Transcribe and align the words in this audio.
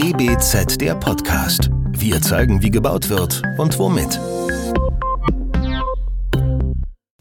DBZ 0.00 0.80
der 0.80 0.94
Podcast. 0.94 1.70
Wir 1.90 2.22
zeigen, 2.22 2.62
wie 2.62 2.70
gebaut 2.70 3.08
wird 3.08 3.42
und 3.58 3.76
womit. 3.80 4.20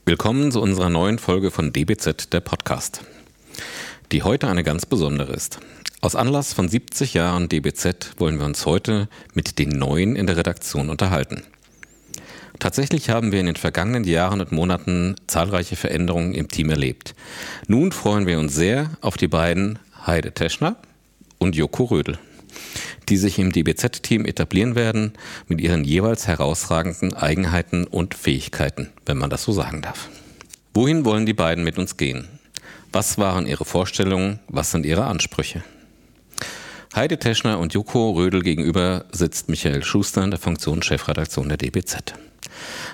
Willkommen 0.05 0.51
zu 0.51 0.61
unserer 0.61 0.91
neuen 0.91 1.17
Folge 1.17 1.49
von 1.49 1.73
DBZ 1.73 2.31
der 2.31 2.41
Podcast, 2.41 3.01
die 4.11 4.21
heute 4.21 4.47
eine 4.47 4.63
ganz 4.63 4.85
besondere 4.85 5.33
ist. 5.33 5.59
Aus 6.01 6.15
Anlass 6.15 6.53
von 6.53 6.69
70 6.69 7.15
Jahren 7.15 7.49
DBZ 7.49 8.13
wollen 8.19 8.37
wir 8.37 8.45
uns 8.45 8.67
heute 8.67 9.09
mit 9.33 9.57
den 9.57 9.69
Neuen 9.69 10.15
in 10.15 10.27
der 10.27 10.37
Redaktion 10.37 10.91
unterhalten. 10.91 11.41
Tatsächlich 12.59 13.09
haben 13.09 13.31
wir 13.31 13.39
in 13.39 13.47
den 13.47 13.55
vergangenen 13.55 14.03
Jahren 14.03 14.39
und 14.39 14.51
Monaten 14.51 15.15
zahlreiche 15.25 15.77
Veränderungen 15.77 16.35
im 16.35 16.47
Team 16.47 16.69
erlebt. 16.69 17.15
Nun 17.67 17.91
freuen 17.91 18.27
wir 18.27 18.37
uns 18.37 18.53
sehr 18.53 18.91
auf 19.01 19.17
die 19.17 19.27
beiden 19.27 19.79
Heide 20.05 20.31
Teschner 20.31 20.75
und 21.39 21.55
Joko 21.55 21.85
Rödel, 21.85 22.19
die 23.09 23.17
sich 23.17 23.39
im 23.39 23.51
DBZ-Team 23.51 24.25
etablieren 24.25 24.75
werden 24.75 25.13
mit 25.47 25.61
ihren 25.61 25.83
jeweils 25.83 26.27
herausragenden 26.27 27.13
Eigenheiten 27.13 27.85
und 27.85 28.13
Fähigkeiten, 28.13 28.89
wenn 29.05 29.17
man 29.17 29.29
das 29.29 29.43
so 29.43 29.51
sagen 29.51 29.81
darf. 29.81 30.09
Wohin 30.73 31.05
wollen 31.05 31.25
die 31.25 31.33
beiden 31.33 31.63
mit 31.63 31.77
uns 31.77 31.97
gehen? 31.97 32.27
Was 32.91 33.17
waren 33.17 33.47
ihre 33.47 33.65
Vorstellungen? 33.65 34.39
Was 34.47 34.71
sind 34.71 34.85
ihre 34.85 35.05
Ansprüche? 35.05 35.63
Heide 36.95 37.19
Teschner 37.19 37.59
und 37.59 37.73
Joko 37.73 38.11
Rödel 38.11 38.41
gegenüber 38.41 39.05
sitzt 39.11 39.49
Michael 39.49 39.83
Schuster 39.83 40.23
in 40.23 40.31
der 40.31 40.39
Funktion 40.39 40.81
Chefredaktion 40.81 41.49
der 41.49 41.57
DBZ. 41.57 42.15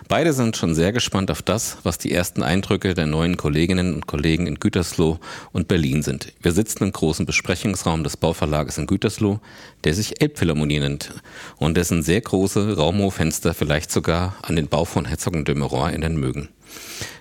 Beide 0.07 0.33
sind 0.33 0.57
schon 0.57 0.75
sehr 0.75 0.91
gespannt 0.91 1.31
auf 1.31 1.41
das, 1.41 1.77
was 1.83 1.97
die 1.97 2.11
ersten 2.11 2.43
Eindrücke 2.43 2.93
der 2.93 3.05
neuen 3.05 3.37
Kolleginnen 3.37 3.95
und 3.95 4.07
Kollegen 4.07 4.47
in 4.47 4.59
Gütersloh 4.59 5.19
und 5.51 5.67
Berlin 5.67 6.03
sind. 6.03 6.33
Wir 6.41 6.51
sitzen 6.51 6.83
im 6.83 6.91
großen 6.91 7.25
Besprechungsraum 7.25 8.03
des 8.03 8.17
Bauverlages 8.17 8.77
in 8.77 8.87
Gütersloh, 8.87 9.39
der 9.83 9.93
sich 9.93 10.21
Elbphilharmonie 10.21 10.79
nennt 10.79 11.13
und 11.57 11.77
dessen 11.77 12.03
sehr 12.03 12.21
große 12.21 12.75
Raumhoffenster 12.75 13.53
vielleicht 13.53 13.91
sogar 13.91 14.35
an 14.41 14.55
den 14.55 14.67
Bau 14.67 14.85
von 14.85 15.05
Herzog 15.05 15.35
und 15.35 15.47
de 15.47 15.55
Meuron 15.55 15.89
erinnern 15.89 16.17
mögen. 16.17 16.49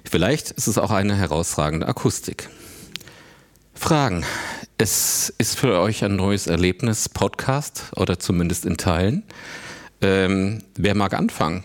Vielleicht 0.09 0.51
ist 0.51 0.67
es 0.67 0.79
auch 0.79 0.91
eine 0.91 1.17
herausragende 1.17 1.87
Akustik. 1.87 2.49
Fragen. 3.75 4.25
Es 4.79 5.33
ist 5.39 5.59
für 5.59 5.81
euch 5.81 6.05
ein 6.05 6.17
neues 6.17 6.47
Erlebnis, 6.47 7.09
Podcast 7.09 7.91
oder 7.97 8.19
zumindest 8.19 8.65
in 8.65 8.77
Teilen. 8.77 9.23
Ähm, 10.01 10.63
wer 10.77 10.95
mag 10.95 11.15
anfangen? 11.15 11.65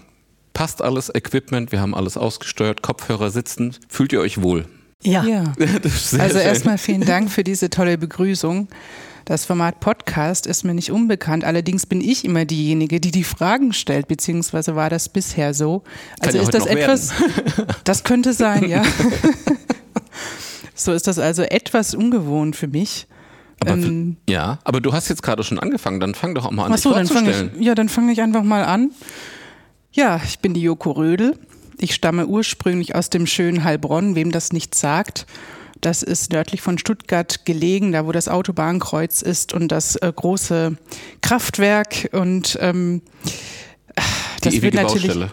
Passt 0.57 0.81
alles, 0.81 1.13
Equipment, 1.13 1.71
wir 1.71 1.79
haben 1.81 1.93
alles 1.93 2.17
ausgesteuert, 2.17 2.81
Kopfhörer 2.81 3.29
sitzen. 3.29 3.75
Fühlt 3.89 4.11
ihr 4.11 4.21
euch 4.21 4.41
wohl? 4.41 4.65
Ja. 5.03 5.23
ja. 5.23 5.53
also 6.17 6.39
erstmal 6.39 6.79
vielen 6.79 7.05
Dank 7.05 7.29
für 7.29 7.43
diese 7.43 7.69
tolle 7.69 7.99
Begrüßung. 7.99 8.67
Das 9.25 9.45
Format 9.45 9.79
Podcast 9.79 10.47
ist 10.47 10.63
mir 10.63 10.73
nicht 10.73 10.91
unbekannt. 10.91 11.43
Allerdings 11.43 11.85
bin 11.85 12.01
ich 12.01 12.25
immer 12.25 12.45
diejenige, 12.45 12.99
die 12.99 13.11
die 13.11 13.23
Fragen 13.23 13.71
stellt, 13.71 14.07
beziehungsweise 14.07 14.75
war 14.75 14.89
das 14.89 15.09
bisher 15.09 15.53
so. 15.53 15.83
Also 16.21 16.39
ja 16.39 16.43
ist 16.43 16.55
das 16.55 16.65
etwas, 16.65 17.11
das 17.83 18.03
könnte 18.03 18.33
sein, 18.33 18.67
ja. 18.67 18.81
so 20.73 20.91
ist 20.91 21.05
das 21.05 21.19
also 21.19 21.43
etwas 21.43 21.93
ungewohnt 21.93 22.55
für 22.55 22.67
mich. 22.67 23.05
Aber 23.59 23.73
ähm, 23.73 24.17
ja, 24.27 24.57
aber 24.63 24.81
du 24.81 24.91
hast 24.91 25.07
jetzt 25.09 25.21
gerade 25.21 25.43
schon 25.43 25.59
angefangen, 25.59 25.99
dann 25.99 26.15
fang 26.15 26.33
doch 26.33 26.45
auch 26.45 26.51
mal 26.51 26.65
an, 26.65 26.73
Achso, 26.73 26.95
dich 26.95 27.07
vorzustellen. 27.11 27.51
Ich, 27.59 27.65
ja, 27.65 27.75
dann 27.75 27.89
fange 27.89 28.11
ich 28.11 28.21
einfach 28.21 28.43
mal 28.43 28.63
an. 28.63 28.89
Ja, 29.97 30.21
ich 30.23 30.37
bin 30.37 30.53
die 30.53 30.61
Joko 30.61 30.91
Rödel. 30.91 31.39
Ich 31.79 31.95
stamme 31.95 32.27
ursprünglich 32.27 32.93
aus 32.93 33.09
dem 33.09 33.25
schönen 33.25 33.63
Heilbronn, 33.63 34.13
wem 34.13 34.31
das 34.31 34.53
nichts 34.53 34.79
sagt. 34.79 35.25
Das 35.81 36.03
ist 36.03 36.31
nördlich 36.31 36.61
von 36.61 36.77
Stuttgart 36.77 37.45
gelegen, 37.45 37.93
da 37.93 38.05
wo 38.05 38.11
das 38.11 38.27
Autobahnkreuz 38.27 39.23
ist 39.23 39.55
und 39.55 39.69
das 39.71 39.95
äh, 39.95 40.13
große 40.15 40.77
Kraftwerk 41.21 42.09
und 42.11 42.59
ähm, 42.61 43.01
das 44.41 44.53
Die 44.53 44.61
wird 44.61 44.75
natürlich. 44.75 45.07
Baustelle. 45.07 45.31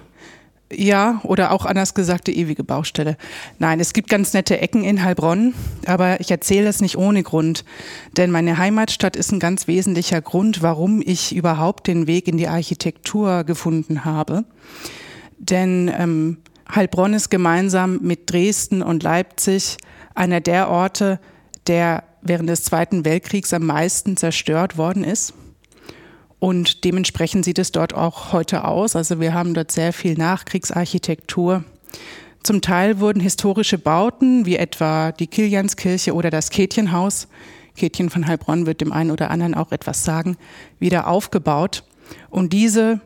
Ja, 0.77 1.21
oder 1.23 1.53
auch 1.53 1.67
anders 1.67 1.95
gesagt 1.95 2.27
die 2.27 2.39
ewige 2.39 2.65
Baustelle. 2.65 3.17
Nein, 3.59 3.81
es 3.81 3.93
gibt 3.93 4.09
ganz 4.09 4.33
nette 4.33 4.61
Ecken 4.61 4.85
in 4.85 5.05
Heilbronn, 5.05 5.55
aber 5.87 6.21
ich 6.21 6.31
erzähle 6.31 6.67
das 6.67 6.81
nicht 6.81 6.97
ohne 6.97 7.23
Grund. 7.23 7.65
Denn 8.17 8.31
meine 8.31 8.59
Heimatstadt 8.59 9.17
ist 9.17 9.33
ein 9.33 9.41
ganz 9.41 9.69
wesentlicher 9.69 10.21
Grund, 10.21 10.63
warum 10.63 11.03
ich 11.05 11.35
überhaupt 11.35 11.87
den 11.87 12.07
Weg 12.07 12.29
in 12.29 12.39
die 12.39 12.49
Architektur 12.49 13.45
gefunden 13.45 14.05
habe. 14.05 14.45
Denn 15.39 15.93
ähm, 15.97 16.39
Heilbronn 16.73 17.15
ist 17.15 17.31
gemeinsam 17.31 18.01
mit 18.03 18.31
Dresden 18.31 18.83
und 18.83 19.03
Leipzig 19.03 19.77
einer 20.15 20.41
der 20.41 20.71
Orte, 20.71 21.21
der 21.67 22.05
während 22.23 22.49
des 22.49 22.65
Zweiten 22.65 23.05
Weltkriegs 23.05 23.53
am 23.53 23.67
meisten 23.67 24.17
zerstört 24.17 24.79
worden 24.79 25.05
ist. 25.05 25.35
Und 26.45 26.85
dementsprechend 26.85 27.47
sieht 27.47 27.59
es 27.59 27.73
dort 27.73 27.95
auch 27.95 28.35
heute 28.35 28.67
aus. 28.67 28.97
Also 28.97 29.19
wir 29.19 29.33
haben 29.33 29.55
dort 29.55 29.73
sehr 29.73 29.95
viel 29.95 30.13
Nachkriegsarchitektur. 30.13 31.65
Zum 32.43 32.61
Teil 32.61 33.01
wurden 33.01 33.19
historische 33.21 33.79
Bauten, 33.79 34.45
wie 34.45 34.57
etwa 34.57 35.11
die 35.13 35.27
Kilianskirche 35.27 36.13
oder 36.13 36.29
das 36.29 36.51
Kätchenhaus, 36.51 37.29
Kätchen 37.79 38.11
von 38.11 38.27
Heilbronn 38.27 38.67
wird 38.67 38.83
dem 38.83 38.93
einen 38.93 39.11
oder 39.11 39.31
anderen 39.31 39.55
auch 39.55 39.73
etwas 39.73 40.05
sagen, 40.05 40.37
wieder 40.79 41.07
aufgebaut. 41.07 41.83
Und 42.29 42.53
diese, 42.53 43.01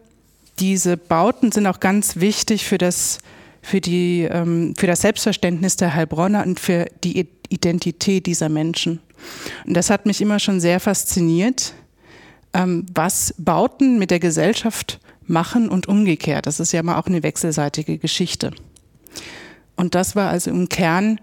diese 0.59 0.97
Bauten 0.97 1.53
sind 1.53 1.69
auch 1.69 1.78
ganz 1.78 2.16
wichtig 2.16 2.66
für 2.66 2.78
das, 2.78 3.19
für, 3.62 3.81
die, 3.81 4.22
ähm, 4.22 4.75
für 4.76 4.88
das 4.88 5.03
Selbstverständnis 5.03 5.76
der 5.76 5.94
Heilbronner 5.94 6.44
und 6.44 6.59
für 6.59 6.87
die 7.05 7.28
Identität 7.50 8.26
dieser 8.26 8.49
Menschen. 8.49 8.99
Und 9.65 9.75
das 9.75 9.91
hat 9.91 10.06
mich 10.06 10.20
immer 10.20 10.41
schon 10.41 10.59
sehr 10.59 10.81
fasziniert 10.81 11.75
ähm, 12.53 12.86
was 12.94 13.34
Bauten 13.38 13.98
mit 13.98 14.10
der 14.10 14.20
Gesellschaft 14.20 15.00
machen 15.26 15.69
und 15.69 15.88
umgekehrt. 15.88 16.47
Das 16.47 16.60
ist 16.60 16.72
ja 16.72 16.82
mal 16.82 16.98
auch 16.98 17.06
eine 17.06 17.22
wechselseitige 17.22 17.98
Geschichte. 17.98 18.53
Und 19.76 19.94
das 19.94 20.16
war 20.16 20.31
also 20.31 20.50
im 20.50 20.69
Kern, 20.69 21.20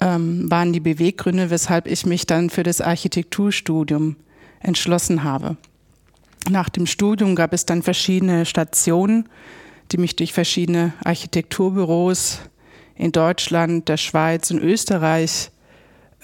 ähm, 0.00 0.50
waren 0.50 0.72
die 0.72 0.80
Beweggründe, 0.80 1.50
weshalb 1.50 1.86
ich 1.86 2.06
mich 2.06 2.26
dann 2.26 2.50
für 2.50 2.62
das 2.62 2.80
Architekturstudium 2.80 4.16
entschlossen 4.60 5.24
habe. 5.24 5.56
Nach 6.48 6.68
dem 6.68 6.86
Studium 6.86 7.34
gab 7.34 7.52
es 7.52 7.66
dann 7.66 7.82
verschiedene 7.82 8.46
Stationen, 8.46 9.28
die 9.92 9.98
mich 9.98 10.16
durch 10.16 10.32
verschiedene 10.32 10.92
Architekturbüros 11.04 12.40
in 12.96 13.12
Deutschland, 13.12 13.88
der 13.88 13.96
Schweiz 13.96 14.50
und 14.50 14.60
Österreich 14.60 15.50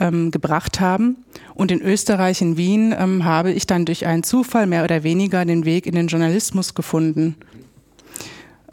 ähm, 0.00 0.31
gebracht 0.31 0.81
haben. 0.81 1.19
Und 1.55 1.71
in 1.71 1.81
Österreich, 1.81 2.41
in 2.41 2.56
Wien, 2.56 2.94
ähm, 2.99 3.25
habe 3.25 3.53
ich 3.53 3.66
dann 3.66 3.84
durch 3.84 4.06
einen 4.06 4.22
Zufall 4.22 4.66
mehr 4.66 4.83
oder 4.83 5.05
weniger 5.05 5.44
den 5.44 5.65
Weg 5.65 5.87
in 5.87 5.94
den 5.94 6.09
Journalismus 6.09 6.75
gefunden. 6.75 7.37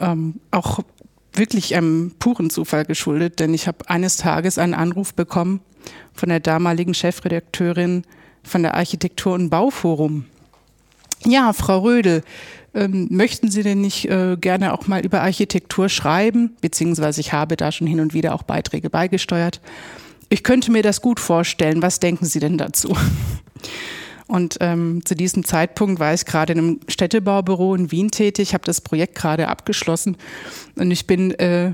Ähm, 0.00 0.40
auch 0.50 0.80
wirklich 1.34 1.76
einem 1.76 2.12
puren 2.18 2.50
Zufall 2.50 2.84
geschuldet, 2.84 3.38
denn 3.38 3.54
ich 3.54 3.68
habe 3.68 3.88
eines 3.88 4.16
Tages 4.16 4.58
einen 4.58 4.74
Anruf 4.74 5.14
bekommen 5.14 5.60
von 6.12 6.30
der 6.30 6.40
damaligen 6.40 6.94
Chefredakteurin 6.94 8.02
von 8.42 8.62
der 8.62 8.74
Architektur- 8.74 9.34
und 9.34 9.50
Bauforum. 9.50 10.24
Ja, 11.24 11.52
Frau 11.52 11.80
Rödel, 11.80 12.22
ähm, 12.74 13.08
möchten 13.10 13.50
Sie 13.50 13.62
denn 13.62 13.80
nicht 13.80 14.08
äh, 14.08 14.36
gerne 14.40 14.72
auch 14.72 14.86
mal 14.86 15.04
über 15.04 15.20
Architektur 15.22 15.88
schreiben? 15.88 16.56
Beziehungsweise 16.60 17.20
ich 17.20 17.32
habe 17.32 17.56
da 17.56 17.72
schon 17.72 17.86
hin 17.86 18.00
und 18.00 18.14
wieder 18.14 18.34
auch 18.34 18.42
Beiträge 18.42 18.88
beigesteuert. 18.88 19.60
Ich 20.28 20.42
könnte 20.42 20.70
mir 20.70 20.82
das 20.82 21.00
gut 21.00 21.20
vorstellen. 21.20 21.82
Was 21.82 22.00
denken 22.00 22.26
Sie 22.26 22.40
denn 22.40 22.58
dazu? 22.58 22.96
Und 24.26 24.58
ähm, 24.60 25.00
zu 25.06 25.14
diesem 25.14 25.42
Zeitpunkt 25.42 26.00
war 26.00 26.12
ich 26.12 26.26
gerade 26.26 26.52
in 26.52 26.58
einem 26.58 26.80
Städtebaubüro 26.86 27.74
in 27.74 27.90
Wien 27.90 28.10
tätig, 28.10 28.52
habe 28.52 28.64
das 28.64 28.82
Projekt 28.82 29.14
gerade 29.14 29.48
abgeschlossen 29.48 30.18
und 30.76 30.90
ich 30.90 31.06
bin 31.06 31.30
äh, 31.32 31.72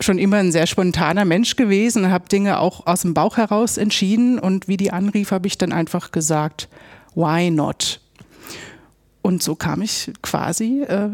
schon 0.00 0.18
immer 0.18 0.38
ein 0.38 0.50
sehr 0.50 0.66
spontaner 0.66 1.26
Mensch 1.26 1.56
gewesen, 1.56 2.10
habe 2.10 2.26
Dinge 2.26 2.58
auch 2.58 2.86
aus 2.86 3.02
dem 3.02 3.12
Bauch 3.12 3.36
heraus 3.36 3.76
entschieden 3.76 4.38
und 4.38 4.66
wie 4.66 4.78
die 4.78 4.92
anrief, 4.92 5.30
habe 5.30 5.46
ich 5.46 5.58
dann 5.58 5.72
einfach 5.72 6.10
gesagt, 6.10 6.70
why 7.14 7.50
not? 7.50 8.00
Und 9.20 9.42
so 9.42 9.54
kam 9.54 9.82
ich 9.82 10.10
quasi 10.22 10.84
äh, 10.84 11.10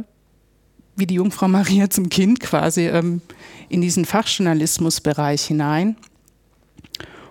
wie 0.94 1.06
die 1.08 1.14
Jungfrau 1.14 1.48
Maria 1.48 1.90
zum 1.90 2.08
Kind 2.10 2.38
quasi 2.38 2.86
ähm, 2.86 3.22
in 3.68 3.80
diesen 3.80 4.04
Fachjournalismusbereich 4.04 5.42
hinein 5.46 5.96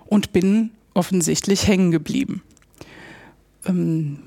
und 0.09 0.33
bin 0.33 0.71
offensichtlich 0.93 1.67
hängen 1.67 1.91
geblieben. 1.91 2.41
Ähm, 3.65 4.19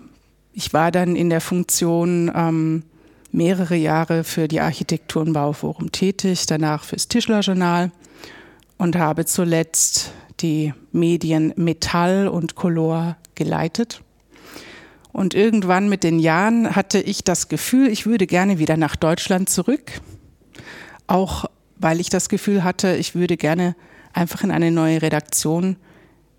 ich 0.52 0.72
war 0.72 0.90
dann 0.92 1.16
in 1.16 1.28
der 1.28 1.40
Funktion 1.40 2.30
ähm, 2.34 2.84
mehrere 3.32 3.74
Jahre 3.74 4.24
für 4.24 4.46
die 4.46 4.60
Architektur- 4.60 5.22
und 5.22 5.32
Bauforum 5.32 5.90
tätig, 5.90 6.46
danach 6.46 6.84
fürs 6.84 7.08
Tischlerjournal 7.08 7.90
und 8.78 8.96
habe 8.96 9.24
zuletzt 9.24 10.12
die 10.40 10.72
Medien 10.92 11.52
Metall 11.56 12.28
und 12.28 12.54
Color 12.54 13.16
geleitet. 13.34 14.02
Und 15.12 15.34
irgendwann 15.34 15.88
mit 15.88 16.04
den 16.04 16.18
Jahren 16.18 16.76
hatte 16.76 17.00
ich 17.00 17.24
das 17.24 17.48
Gefühl, 17.48 17.88
ich 17.88 18.06
würde 18.06 18.26
gerne 18.26 18.58
wieder 18.58 18.76
nach 18.76 18.96
Deutschland 18.96 19.48
zurück. 19.48 20.00
Auch 21.06 21.46
weil 21.76 22.00
ich 22.00 22.08
das 22.08 22.28
Gefühl 22.28 22.64
hatte, 22.64 22.96
ich 22.96 23.14
würde 23.14 23.36
gerne 23.36 23.74
einfach 24.12 24.44
in 24.44 24.50
eine 24.50 24.70
neue 24.70 25.02
Redaktion 25.02 25.76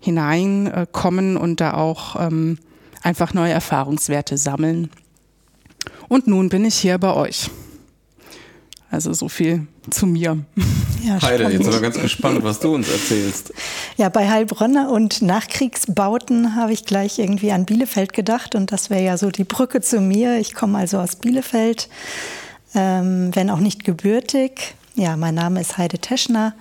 hineinkommen 0.00 1.36
und 1.36 1.60
da 1.60 1.74
auch 1.74 2.20
ähm, 2.20 2.58
einfach 3.02 3.34
neue 3.34 3.52
Erfahrungswerte 3.52 4.36
sammeln. 4.38 4.90
Und 6.08 6.26
nun 6.26 6.48
bin 6.48 6.64
ich 6.64 6.76
hier 6.76 6.98
bei 6.98 7.14
euch. 7.14 7.50
Also 8.90 9.12
so 9.12 9.28
viel 9.28 9.66
zu 9.90 10.06
mir. 10.06 10.38
Ja, 11.02 11.20
Heide, 11.20 11.44
jetzt 11.50 11.64
sind 11.64 11.72
wir 11.72 11.80
ganz 11.80 12.00
gespannt, 12.00 12.42
was 12.44 12.60
du 12.60 12.74
uns 12.76 12.88
erzählst. 12.88 13.52
Ja, 13.96 14.08
bei 14.08 14.30
Heilbronner 14.30 14.90
und 14.90 15.20
Nachkriegsbauten 15.20 16.54
habe 16.54 16.72
ich 16.72 16.84
gleich 16.84 17.18
irgendwie 17.18 17.50
an 17.50 17.66
Bielefeld 17.66 18.12
gedacht 18.12 18.54
und 18.54 18.72
das 18.72 18.90
wäre 18.90 19.02
ja 19.02 19.18
so 19.18 19.30
die 19.30 19.44
Brücke 19.44 19.80
zu 19.80 20.00
mir. 20.00 20.38
Ich 20.38 20.54
komme 20.54 20.78
also 20.78 20.98
aus 20.98 21.16
Bielefeld, 21.16 21.88
ähm, 22.74 23.30
wenn 23.34 23.50
auch 23.50 23.58
nicht 23.58 23.84
gebürtig. 23.84 24.76
Ja, 24.94 25.16
mein 25.16 25.34
Name 25.34 25.60
ist 25.60 25.76
Heide 25.76 25.98
Teschner, 25.98 26.54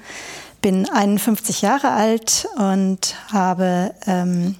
bin 0.64 0.90
51 0.90 1.62
Jahre 1.62 1.92
alt 1.92 2.48
und 2.56 3.16
habe 3.32 3.94
ähm, 4.08 4.56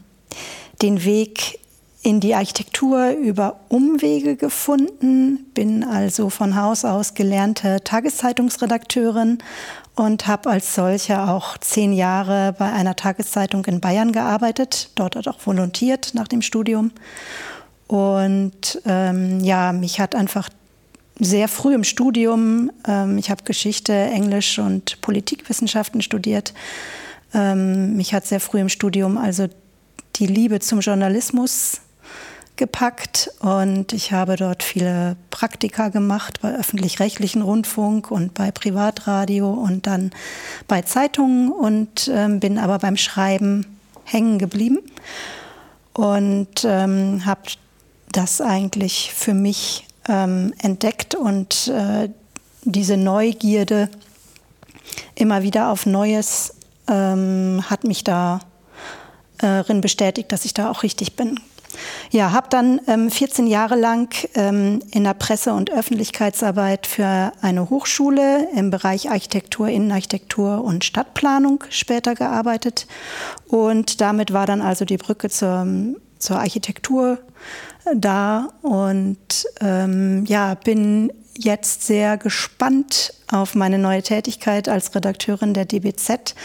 den 0.82 1.06
Weg 1.06 1.60
in 2.02 2.20
die 2.20 2.36
Architektur 2.36 3.12
über 3.12 3.62
Umwege 3.70 4.36
gefunden, 4.36 5.46
bin 5.54 5.86
also 5.86 6.30
von 6.30 6.58
Haus 6.58 6.84
aus 6.84 7.14
gelernte 7.14 7.82
Tageszeitungsredakteurin 7.86 9.38
und 9.96 10.28
habe 10.28 10.50
als 10.50 10.76
solche 10.76 11.22
auch 11.22 11.58
zehn 11.60 11.94
Jahre 11.94 12.54
bei 12.60 12.70
einer 12.74 12.98
Tageszeitung 12.98 13.64
in 13.64 13.80
Bayern 13.80 14.12
gearbeitet, 14.12 14.90
dort 14.96 15.26
auch 15.26 15.40
volontiert 15.46 16.12
nach 16.14 16.28
dem 16.28 16.42
Studium. 16.42 16.92
Und 17.88 18.82
ähm, 18.86 19.40
ja, 19.40 19.72
mich 19.72 20.02
hat 20.02 20.16
einfach 20.16 20.50
sehr 21.20 21.48
früh 21.48 21.74
im 21.74 21.84
Studium, 21.84 22.72
ähm, 22.88 23.18
ich 23.18 23.30
habe 23.30 23.44
Geschichte, 23.44 23.94
Englisch 23.94 24.60
und 24.60 25.00
Politikwissenschaften 25.02 26.02
studiert, 26.02 26.54
ähm, 27.34 27.96
mich 27.96 28.14
hat 28.14 28.26
sehr 28.26 28.40
früh 28.40 28.60
im 28.60 28.70
Studium 28.70 29.18
also 29.18 29.48
die 30.16 30.28
Liebe 30.28 30.60
zum 30.60 30.80
Journalismus 30.80 31.82
gepackt 32.56 33.32
und 33.40 33.94
ich 33.94 34.12
habe 34.12 34.36
dort 34.36 34.62
viele 34.62 35.18
Praktika 35.32 35.90
gemacht 35.90 36.40
bei 36.42 36.54
öffentlich-rechtlichen 36.54 37.42
Rundfunk 37.42 38.12
und 38.12 38.36
bei 38.36 38.52
Privatradio 38.52 39.52
und 39.52 39.88
dann 39.88 40.12
bei 40.68 40.84
Zeitungen 40.84 41.52
und 41.52 42.12
ähm, 42.14 42.40
bin 42.40 42.60
aber 42.60 42.78
beim 42.78 42.98
Schreiben 42.98 43.66
hängen 44.04 44.38
geblieben 44.38 44.80
und 45.94 46.64
ähm, 46.64 47.26
habe 47.26 47.42
das 48.12 48.40
eigentlich 48.40 49.12
für 49.16 49.34
mich 49.34 49.88
ähm, 50.08 50.54
entdeckt 50.60 51.16
und 51.16 51.68
äh, 51.68 52.10
diese 52.64 52.98
Neugierde 52.98 53.90
immer 55.16 55.44
wieder 55.44 55.70
auf 55.70 55.86
Neues 55.86 56.56
ähm, 56.88 57.64
hat 57.70 57.84
mich 57.84 58.04
darin 58.04 58.40
bestätigt, 59.82 60.32
dass 60.32 60.46
ich 60.46 60.54
da 60.54 60.70
auch 60.70 60.84
richtig 60.84 61.16
bin. 61.16 61.40
Ja, 62.12 62.32
habe 62.32 62.48
dann 62.50 62.82
ähm, 62.88 63.10
14 63.10 63.48
Jahre 63.48 63.76
lang 63.76 64.14
ähm, 64.36 64.82
in 64.92 65.04
der 65.04 65.14
Presse- 65.14 65.54
und 65.54 65.72
Öffentlichkeitsarbeit 65.72 66.88
für 66.88 67.32
eine 67.42 67.70
Hochschule 67.70 68.48
im 68.56 68.70
Bereich 68.70 69.10
Architektur, 69.10 69.68
Innenarchitektur 69.68 70.64
und 70.64 70.84
Stadtplanung 70.84 71.64
später 71.70 72.16
gearbeitet. 72.16 72.88
Und 73.48 74.02
damit 74.02 74.34
war 74.34 74.46
dann 74.46 74.62
also 74.62 74.86
die 74.86 74.98
Brücke 74.98 75.30
zur, 75.30 75.66
zur 76.24 76.40
Architektur 76.40 77.20
äh, 77.86 77.96
da. 77.96 78.50
Und 78.62 79.46
ähm, 79.62 80.26
ja, 80.26 80.56
bin 80.56 81.12
jetzt 81.38 81.84
sehr 81.84 82.18
gespannt 82.18 83.14
auf 83.32 83.56
meine 83.56 83.78
neue 83.78 84.04
Tätigkeit 84.04 84.70
als 84.70 84.94
Redakteurin 84.94 85.54
der 85.54 85.66
DBZ 85.66 86.36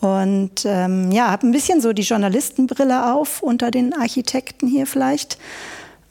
und 0.00 0.64
ähm, 0.64 1.10
ja, 1.10 1.30
habe 1.30 1.46
ein 1.46 1.52
bisschen 1.52 1.80
so 1.80 1.92
die 1.92 2.02
Journalistenbrille 2.02 3.12
auf 3.12 3.42
unter 3.42 3.70
den 3.70 3.92
Architekten 3.94 4.68
hier 4.68 4.86
vielleicht. 4.86 5.38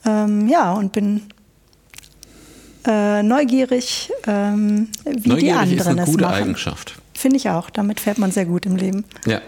Ähm, 0.05 0.47
ja, 0.49 0.73
und 0.73 0.91
bin 0.91 1.23
äh, 2.85 3.23
neugierig, 3.23 4.11
ähm, 4.25 4.89
wie 5.05 5.29
neugierig 5.29 5.39
die 5.39 5.51
anderen 5.51 5.79
ist 5.79 5.87
eine 5.87 6.05
gute 6.05 6.23
machen. 6.23 6.33
Eigenschaft. 6.33 6.95
Finde 7.13 7.37
ich 7.37 7.49
auch. 7.49 7.69
Damit 7.69 7.99
fährt 8.01 8.17
man 8.17 8.31
sehr 8.31 8.45
gut 8.45 8.65
im 8.65 8.75
Leben. 8.75 9.05
Ja, 9.25 9.41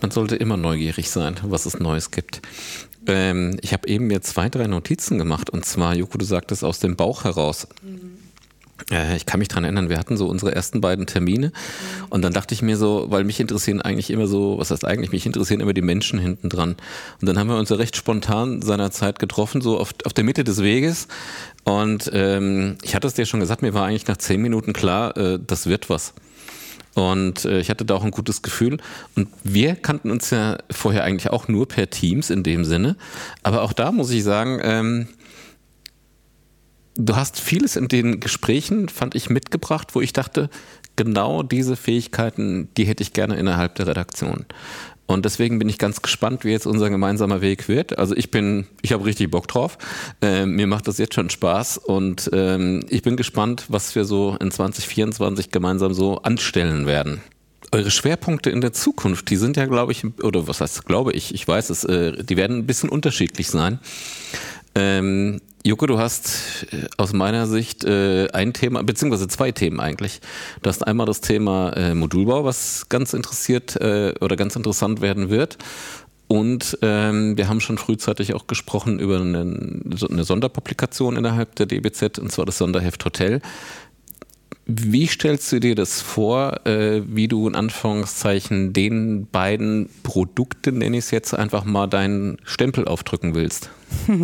man 0.00 0.10
sollte 0.10 0.36
immer 0.36 0.56
neugierig 0.56 1.10
sein, 1.10 1.36
was 1.42 1.66
es 1.66 1.78
Neues 1.78 2.10
gibt. 2.10 2.40
Ähm, 3.06 3.56
ich 3.60 3.72
habe 3.72 3.88
eben 3.88 4.06
mir 4.06 4.22
zwei, 4.22 4.48
drei 4.48 4.66
Notizen 4.66 5.18
gemacht. 5.18 5.50
Und 5.50 5.64
zwar, 5.64 5.94
Joko, 5.94 6.18
du 6.18 6.24
sagtest 6.24 6.64
aus 6.64 6.78
dem 6.78 6.96
Bauch 6.96 7.24
heraus. 7.24 7.68
Mhm. 7.82 8.14
Äh, 8.90 9.16
ich 9.16 9.26
kann 9.26 9.38
mich 9.38 9.48
dran 9.48 9.64
erinnern, 9.64 9.88
wir 9.88 9.98
hatten 9.98 10.16
so 10.16 10.26
unsere 10.26 10.54
ersten 10.54 10.80
beiden 10.80 11.06
Termine 11.06 11.52
und 12.10 12.22
dann 12.22 12.32
dachte 12.32 12.54
ich 12.54 12.62
mir 12.62 12.76
so, 12.76 13.06
weil 13.08 13.24
mich 13.24 13.38
interessieren 13.38 13.80
eigentlich 13.80 14.10
immer 14.10 14.26
so, 14.26 14.58
was 14.58 14.70
heißt 14.70 14.84
eigentlich, 14.84 15.12
mich 15.12 15.26
interessieren 15.26 15.60
immer 15.60 15.72
die 15.72 15.82
Menschen 15.82 16.18
hinten 16.18 16.48
dran. 16.48 16.76
Und 17.20 17.28
dann 17.28 17.38
haben 17.38 17.48
wir 17.48 17.56
uns 17.56 17.68
ja 17.68 17.76
recht 17.76 17.96
spontan 17.96 18.62
seinerzeit 18.62 19.18
getroffen, 19.18 19.60
so 19.60 19.78
auf, 19.78 19.94
auf 20.04 20.12
der 20.12 20.24
Mitte 20.24 20.44
des 20.44 20.62
Weges. 20.62 21.06
Und 21.62 22.10
ähm, 22.12 22.76
ich 22.82 22.94
hatte 22.94 23.06
es 23.06 23.14
dir 23.14 23.26
schon 23.26 23.40
gesagt, 23.40 23.62
mir 23.62 23.74
war 23.74 23.86
eigentlich 23.86 24.06
nach 24.06 24.16
zehn 24.18 24.42
Minuten 24.42 24.72
klar, 24.72 25.16
äh, 25.16 25.38
das 25.44 25.66
wird 25.66 25.88
was. 25.88 26.12
Und 26.94 27.44
äh, 27.44 27.60
ich 27.60 27.70
hatte 27.70 27.84
da 27.84 27.94
auch 27.94 28.04
ein 28.04 28.10
gutes 28.10 28.42
Gefühl. 28.42 28.78
Und 29.16 29.28
wir 29.42 29.74
kannten 29.74 30.10
uns 30.10 30.30
ja 30.30 30.58
vorher 30.70 31.04
eigentlich 31.04 31.30
auch 31.30 31.48
nur 31.48 31.66
per 31.66 31.90
Teams 31.90 32.30
in 32.30 32.42
dem 32.42 32.64
Sinne. 32.64 32.96
Aber 33.42 33.62
auch 33.62 33.72
da 33.72 33.92
muss 33.92 34.10
ich 34.10 34.22
sagen, 34.22 34.60
ähm, 34.62 35.08
du 36.96 37.16
hast 37.16 37.40
vieles 37.40 37.76
in 37.76 37.88
den 37.88 38.20
Gesprächen, 38.20 38.88
fand 38.88 39.14
ich, 39.14 39.28
mitgebracht, 39.28 39.94
wo 39.94 40.00
ich 40.00 40.12
dachte, 40.12 40.48
genau 40.96 41.42
diese 41.42 41.76
Fähigkeiten, 41.76 42.68
die 42.76 42.84
hätte 42.84 43.02
ich 43.02 43.12
gerne 43.12 43.36
innerhalb 43.36 43.74
der 43.74 43.88
Redaktion. 43.88 44.46
Und 45.06 45.24
deswegen 45.24 45.58
bin 45.58 45.68
ich 45.68 45.78
ganz 45.78 46.00
gespannt, 46.00 46.44
wie 46.44 46.50
jetzt 46.50 46.66
unser 46.66 46.88
gemeinsamer 46.88 47.40
Weg 47.40 47.68
wird. 47.68 47.98
Also 47.98 48.16
ich 48.16 48.30
bin, 48.30 48.66
ich 48.80 48.92
habe 48.92 49.04
richtig 49.04 49.30
Bock 49.30 49.48
drauf. 49.48 49.76
Äh, 50.22 50.46
mir 50.46 50.66
macht 50.66 50.88
das 50.88 50.98
jetzt 50.98 51.14
schon 51.14 51.28
Spaß 51.28 51.78
und 51.78 52.30
ähm, 52.32 52.84
ich 52.88 53.02
bin 53.02 53.16
gespannt, 53.16 53.66
was 53.68 53.94
wir 53.94 54.04
so 54.04 54.36
in 54.40 54.50
2024 54.50 55.50
gemeinsam 55.50 55.92
so 55.92 56.18
anstellen 56.18 56.86
werden. 56.86 57.20
Eure 57.70 57.90
Schwerpunkte 57.90 58.50
in 58.50 58.60
der 58.60 58.72
Zukunft, 58.72 59.28
die 59.30 59.36
sind 59.36 59.56
ja, 59.56 59.66
glaube 59.66 59.92
ich, 59.92 60.04
oder 60.22 60.46
was 60.46 60.60
heißt, 60.60 60.86
glaube 60.86 61.12
ich, 61.12 61.34
ich 61.34 61.46
weiß 61.46 61.70
es, 61.70 61.84
äh, 61.84 62.22
die 62.22 62.36
werden 62.36 62.58
ein 62.58 62.66
bisschen 62.66 62.88
unterschiedlich 62.88 63.48
sein. 63.48 63.80
Ähm, 64.74 65.40
Joko, 65.66 65.86
du 65.86 65.98
hast 65.98 66.66
äh, 66.72 66.84
aus 66.98 67.14
meiner 67.14 67.46
Sicht 67.46 67.84
äh, 67.84 68.28
ein 68.34 68.52
Thema, 68.52 68.82
beziehungsweise 68.82 69.28
zwei 69.28 69.50
Themen 69.50 69.80
eigentlich. 69.80 70.20
Du 70.60 70.68
hast 70.68 70.86
einmal 70.86 71.06
das 71.06 71.22
Thema 71.22 71.70
äh, 71.70 71.94
Modulbau, 71.94 72.44
was 72.44 72.90
ganz 72.90 73.14
interessiert 73.14 73.74
äh, 73.76 74.12
oder 74.20 74.36
ganz 74.36 74.56
interessant 74.56 75.00
werden 75.00 75.30
wird. 75.30 75.56
Und 76.28 76.78
ähm, 76.82 77.38
wir 77.38 77.48
haben 77.48 77.60
schon 77.60 77.78
frühzeitig 77.78 78.34
auch 78.34 78.46
gesprochen 78.46 78.98
über 78.98 79.18
eine, 79.18 79.40
eine 80.10 80.24
Sonderpublikation 80.24 81.16
innerhalb 81.16 81.54
der 81.54 81.64
DBZ, 81.64 82.18
und 82.18 82.30
zwar 82.30 82.44
das 82.44 82.58
Sonderheft 82.58 83.02
Hotel. 83.06 83.40
Wie 84.66 85.06
stellst 85.06 85.50
du 85.50 85.60
dir 85.60 85.74
das 85.74 86.02
vor, 86.02 86.66
äh, 86.66 87.00
wie 87.06 87.28
du 87.28 87.48
in 87.48 87.54
Anführungszeichen 87.54 88.74
den 88.74 89.28
beiden 89.28 89.88
Produkten, 90.02 90.78
nenne 90.78 90.98
ich 90.98 91.04
es 91.04 91.10
jetzt 91.10 91.32
einfach 91.32 91.64
mal, 91.64 91.86
deinen 91.86 92.36
Stempel 92.44 92.86
aufdrücken 92.86 93.34
willst? 93.34 93.70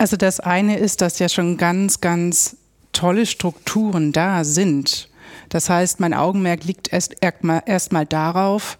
Also 0.00 0.16
das 0.16 0.40
eine 0.40 0.78
ist, 0.78 1.02
dass 1.02 1.18
ja 1.18 1.28
schon 1.28 1.58
ganz, 1.58 2.00
ganz 2.00 2.56
tolle 2.92 3.26
Strukturen 3.26 4.12
da 4.12 4.44
sind. 4.44 5.10
Das 5.50 5.68
heißt, 5.68 6.00
mein 6.00 6.14
Augenmerk 6.14 6.64
liegt 6.64 6.90
erst 6.90 7.16
erstmal 7.20 7.62
erst 7.66 7.92
darauf, 8.08 8.78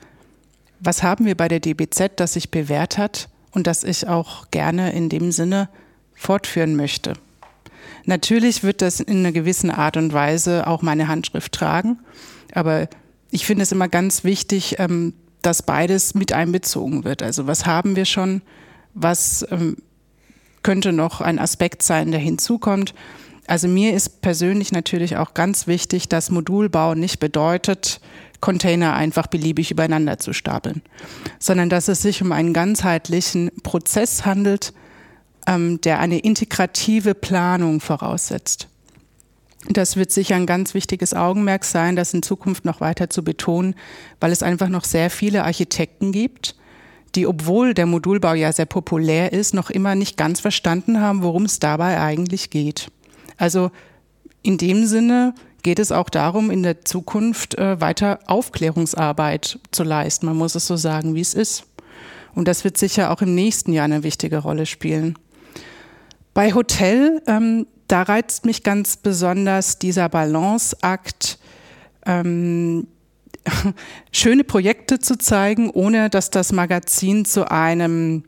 was 0.78 1.02
haben 1.02 1.26
wir 1.26 1.36
bei 1.36 1.46
der 1.46 1.60
DBZ, 1.60 2.12
das 2.16 2.32
sich 2.32 2.50
bewährt 2.50 2.96
hat 2.96 3.28
und 3.50 3.66
das 3.66 3.84
ich 3.84 4.08
auch 4.08 4.50
gerne 4.50 4.92
in 4.92 5.10
dem 5.10 5.30
Sinne 5.30 5.68
fortführen 6.14 6.74
möchte. 6.74 7.12
Natürlich 8.06 8.62
wird 8.62 8.80
das 8.80 9.00
in 9.00 9.18
einer 9.18 9.32
gewissen 9.32 9.70
Art 9.70 9.98
und 9.98 10.14
Weise 10.14 10.66
auch 10.66 10.80
meine 10.80 11.06
Handschrift 11.06 11.52
tragen, 11.52 11.98
aber 12.54 12.88
ich 13.30 13.44
finde 13.44 13.64
es 13.64 13.72
immer 13.72 13.88
ganz 13.88 14.24
wichtig, 14.24 14.76
ähm, 14.78 15.12
dass 15.42 15.64
beides 15.64 16.14
mit 16.14 16.32
einbezogen 16.32 17.04
wird. 17.04 17.22
Also 17.22 17.46
was 17.46 17.66
haben 17.66 17.94
wir 17.94 18.06
schon, 18.06 18.40
was 18.94 19.46
ähm, 19.50 19.76
könnte 20.62 20.92
noch 20.92 21.20
ein 21.20 21.38
Aspekt 21.38 21.82
sein, 21.82 22.10
der 22.10 22.20
hinzukommt. 22.20 22.94
Also 23.46 23.66
mir 23.66 23.94
ist 23.94 24.20
persönlich 24.20 24.72
natürlich 24.72 25.16
auch 25.16 25.34
ganz 25.34 25.66
wichtig, 25.66 26.08
dass 26.08 26.30
Modulbau 26.30 26.94
nicht 26.94 27.18
bedeutet, 27.18 28.00
Container 28.40 28.94
einfach 28.94 29.26
beliebig 29.26 29.70
übereinander 29.70 30.18
zu 30.18 30.32
stapeln, 30.32 30.82
sondern 31.38 31.68
dass 31.68 31.88
es 31.88 32.02
sich 32.02 32.22
um 32.22 32.32
einen 32.32 32.54
ganzheitlichen 32.54 33.50
Prozess 33.62 34.24
handelt, 34.24 34.72
ähm, 35.46 35.80
der 35.80 35.98
eine 35.98 36.18
integrative 36.18 37.14
Planung 37.14 37.80
voraussetzt. 37.80 38.68
Das 39.68 39.96
wird 39.96 40.10
sicher 40.10 40.36
ein 40.36 40.46
ganz 40.46 40.72
wichtiges 40.72 41.12
Augenmerk 41.12 41.64
sein, 41.64 41.94
das 41.94 42.14
in 42.14 42.22
Zukunft 42.22 42.64
noch 42.64 42.80
weiter 42.80 43.10
zu 43.10 43.22
betonen, 43.22 43.74
weil 44.18 44.32
es 44.32 44.42
einfach 44.42 44.68
noch 44.68 44.84
sehr 44.84 45.10
viele 45.10 45.44
Architekten 45.44 46.12
gibt, 46.12 46.56
die, 47.14 47.26
obwohl 47.26 47.74
der 47.74 47.86
Modulbau 47.86 48.34
ja 48.34 48.52
sehr 48.52 48.66
populär 48.66 49.32
ist, 49.32 49.54
noch 49.54 49.70
immer 49.70 49.94
nicht 49.94 50.16
ganz 50.16 50.40
verstanden 50.40 51.00
haben, 51.00 51.22
worum 51.22 51.44
es 51.44 51.58
dabei 51.58 52.00
eigentlich 52.00 52.50
geht. 52.50 52.90
Also 53.36 53.70
in 54.42 54.58
dem 54.58 54.86
Sinne 54.86 55.34
geht 55.62 55.78
es 55.78 55.92
auch 55.92 56.08
darum, 56.08 56.50
in 56.50 56.62
der 56.62 56.84
Zukunft 56.84 57.58
äh, 57.58 57.80
weiter 57.80 58.20
Aufklärungsarbeit 58.26 59.58
zu 59.70 59.82
leisten. 59.82 60.26
Man 60.26 60.36
muss 60.36 60.54
es 60.54 60.66
so 60.66 60.76
sagen, 60.76 61.14
wie 61.14 61.20
es 61.20 61.34
ist. 61.34 61.64
Und 62.34 62.46
das 62.48 62.64
wird 62.64 62.78
sicher 62.78 63.10
auch 63.10 63.22
im 63.22 63.34
nächsten 63.34 63.72
Jahr 63.72 63.84
eine 63.84 64.02
wichtige 64.02 64.38
Rolle 64.38 64.66
spielen. 64.66 65.18
Bei 66.32 66.54
Hotel, 66.54 67.22
ähm, 67.26 67.66
da 67.88 68.02
reizt 68.02 68.46
mich 68.46 68.62
ganz 68.62 68.96
besonders 68.96 69.78
dieser 69.78 70.08
Balanceakt, 70.08 71.38
ähm, 72.06 72.86
schöne 74.12 74.44
Projekte 74.44 74.99
zu 74.99 75.18
zeigen, 75.18 75.70
ohne 75.70 76.11
dass 76.11 76.30
das 76.30 76.52
Magazin 76.52 77.25
zu 77.25 77.50
einem, 77.50 78.25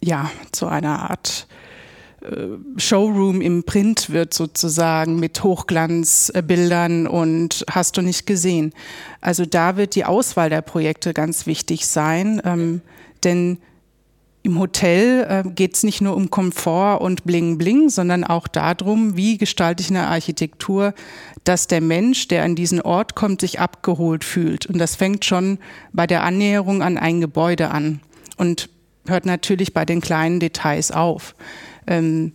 ja, 0.00 0.30
zu 0.52 0.66
einer 0.66 1.10
Art 1.10 1.46
äh, 2.22 2.58
Showroom 2.76 3.40
im 3.40 3.64
Print 3.64 4.10
wird 4.10 4.34
sozusagen 4.34 5.20
mit 5.20 5.42
Hochglanzbildern 5.42 7.06
und 7.06 7.64
hast 7.70 7.96
du 7.96 8.02
nicht 8.02 8.26
gesehen. 8.26 8.72
Also 9.20 9.44
da 9.44 9.76
wird 9.76 9.94
die 9.94 10.04
Auswahl 10.04 10.50
der 10.50 10.62
Projekte 10.62 11.14
ganz 11.14 11.46
wichtig 11.46 11.86
sein, 11.86 12.40
ähm, 12.44 12.80
denn 13.24 13.58
im 14.48 14.58
Hotel 14.58 15.26
äh, 15.28 15.48
geht 15.48 15.74
es 15.74 15.82
nicht 15.84 16.00
nur 16.00 16.16
um 16.16 16.30
Komfort 16.30 17.00
und 17.00 17.24
Bling 17.24 17.58
Bling, 17.58 17.90
sondern 17.90 18.24
auch 18.24 18.48
darum, 18.48 19.16
wie 19.16 19.38
gestalte 19.38 19.82
ich 19.82 19.90
eine 19.90 20.08
Architektur, 20.08 20.94
dass 21.44 21.68
der 21.68 21.80
Mensch, 21.80 22.26
der 22.28 22.42
an 22.42 22.56
diesen 22.56 22.80
Ort 22.80 23.14
kommt, 23.14 23.42
sich 23.42 23.60
abgeholt 23.60 24.24
fühlt. 24.24 24.66
Und 24.66 24.78
das 24.78 24.96
fängt 24.96 25.24
schon 25.24 25.58
bei 25.92 26.06
der 26.06 26.24
Annäherung 26.24 26.82
an 26.82 26.98
ein 26.98 27.20
Gebäude 27.20 27.70
an 27.70 28.00
und 28.36 28.68
hört 29.06 29.26
natürlich 29.26 29.72
bei 29.72 29.84
den 29.84 30.00
kleinen 30.00 30.40
Details 30.40 30.90
auf. 30.90 31.34
Ähm, 31.86 32.32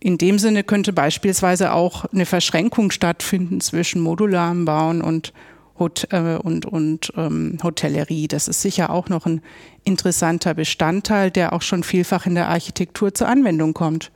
in 0.00 0.18
dem 0.18 0.38
Sinne 0.38 0.64
könnte 0.64 0.92
beispielsweise 0.92 1.72
auch 1.72 2.06
eine 2.06 2.26
Verschränkung 2.26 2.90
stattfinden 2.90 3.60
zwischen 3.60 4.00
modularem 4.00 4.64
Bauen 4.64 5.00
und 5.00 5.32
Hot 5.78 6.08
äh, 6.10 6.38
und, 6.42 6.66
und 6.66 7.12
ähm, 7.16 7.58
Hotellerie. 7.62 8.28
Das 8.28 8.48
ist 8.48 8.62
sicher 8.62 8.90
auch 8.90 9.08
noch 9.08 9.26
ein 9.26 9.42
interessanter 9.84 10.54
Bestandteil, 10.54 11.30
der 11.30 11.52
auch 11.52 11.62
schon 11.62 11.82
vielfach 11.82 12.26
in 12.26 12.34
der 12.34 12.48
Architektur 12.48 13.14
zur 13.14 13.28
Anwendung 13.28 13.74
kommt. 13.74 14.10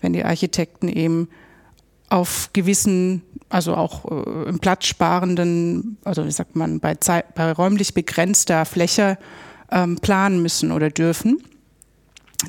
Wenn 0.00 0.12
die 0.12 0.24
Architekten 0.24 0.88
eben 0.88 1.28
auf 2.08 2.50
gewissen, 2.52 3.22
also 3.48 3.74
auch 3.74 4.04
äh, 4.10 4.48
im 4.48 4.58
platzsparenden, 4.58 5.96
also 6.04 6.26
wie 6.26 6.30
sagt 6.30 6.56
man, 6.56 6.78
bei, 6.78 6.94
Zeit, 6.96 7.34
bei 7.34 7.50
räumlich 7.52 7.94
begrenzter 7.94 8.64
Fläche 8.64 9.18
ähm, 9.70 9.96
planen 9.96 10.42
müssen 10.42 10.72
oder 10.72 10.90
dürfen. 10.90 11.42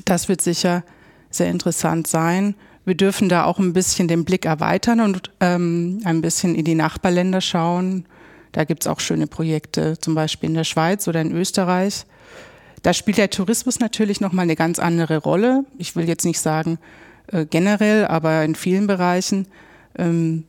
Das 0.04 0.28
wird 0.28 0.42
sicher 0.42 0.84
sehr 1.30 1.50
interessant 1.50 2.06
sein. 2.06 2.54
Wir 2.84 2.94
dürfen 2.94 3.28
da 3.28 3.44
auch 3.44 3.58
ein 3.58 3.72
bisschen 3.72 4.08
den 4.08 4.24
Blick 4.24 4.44
erweitern 4.44 5.00
und 5.00 5.30
ähm, 5.40 6.00
ein 6.04 6.20
bisschen 6.20 6.54
in 6.54 6.64
die 6.64 6.74
Nachbarländer 6.74 7.40
schauen. 7.40 8.04
Da 8.54 8.62
gibt 8.62 8.84
es 8.84 8.86
auch 8.86 9.00
schöne 9.00 9.26
Projekte, 9.26 9.98
zum 9.98 10.14
Beispiel 10.14 10.48
in 10.48 10.54
der 10.54 10.62
Schweiz 10.62 11.08
oder 11.08 11.20
in 11.20 11.32
Österreich. 11.32 12.06
Da 12.82 12.94
spielt 12.94 13.18
der 13.18 13.28
Tourismus 13.28 13.80
natürlich 13.80 14.20
nochmal 14.20 14.44
eine 14.44 14.54
ganz 14.54 14.78
andere 14.78 15.18
Rolle. 15.18 15.64
Ich 15.76 15.96
will 15.96 16.06
jetzt 16.06 16.24
nicht 16.24 16.38
sagen 16.38 16.78
äh, 17.26 17.46
generell, 17.46 18.06
aber 18.06 18.44
in 18.44 18.54
vielen 18.54 18.86
Bereichen. 18.86 19.48
Ähm, 19.98 20.44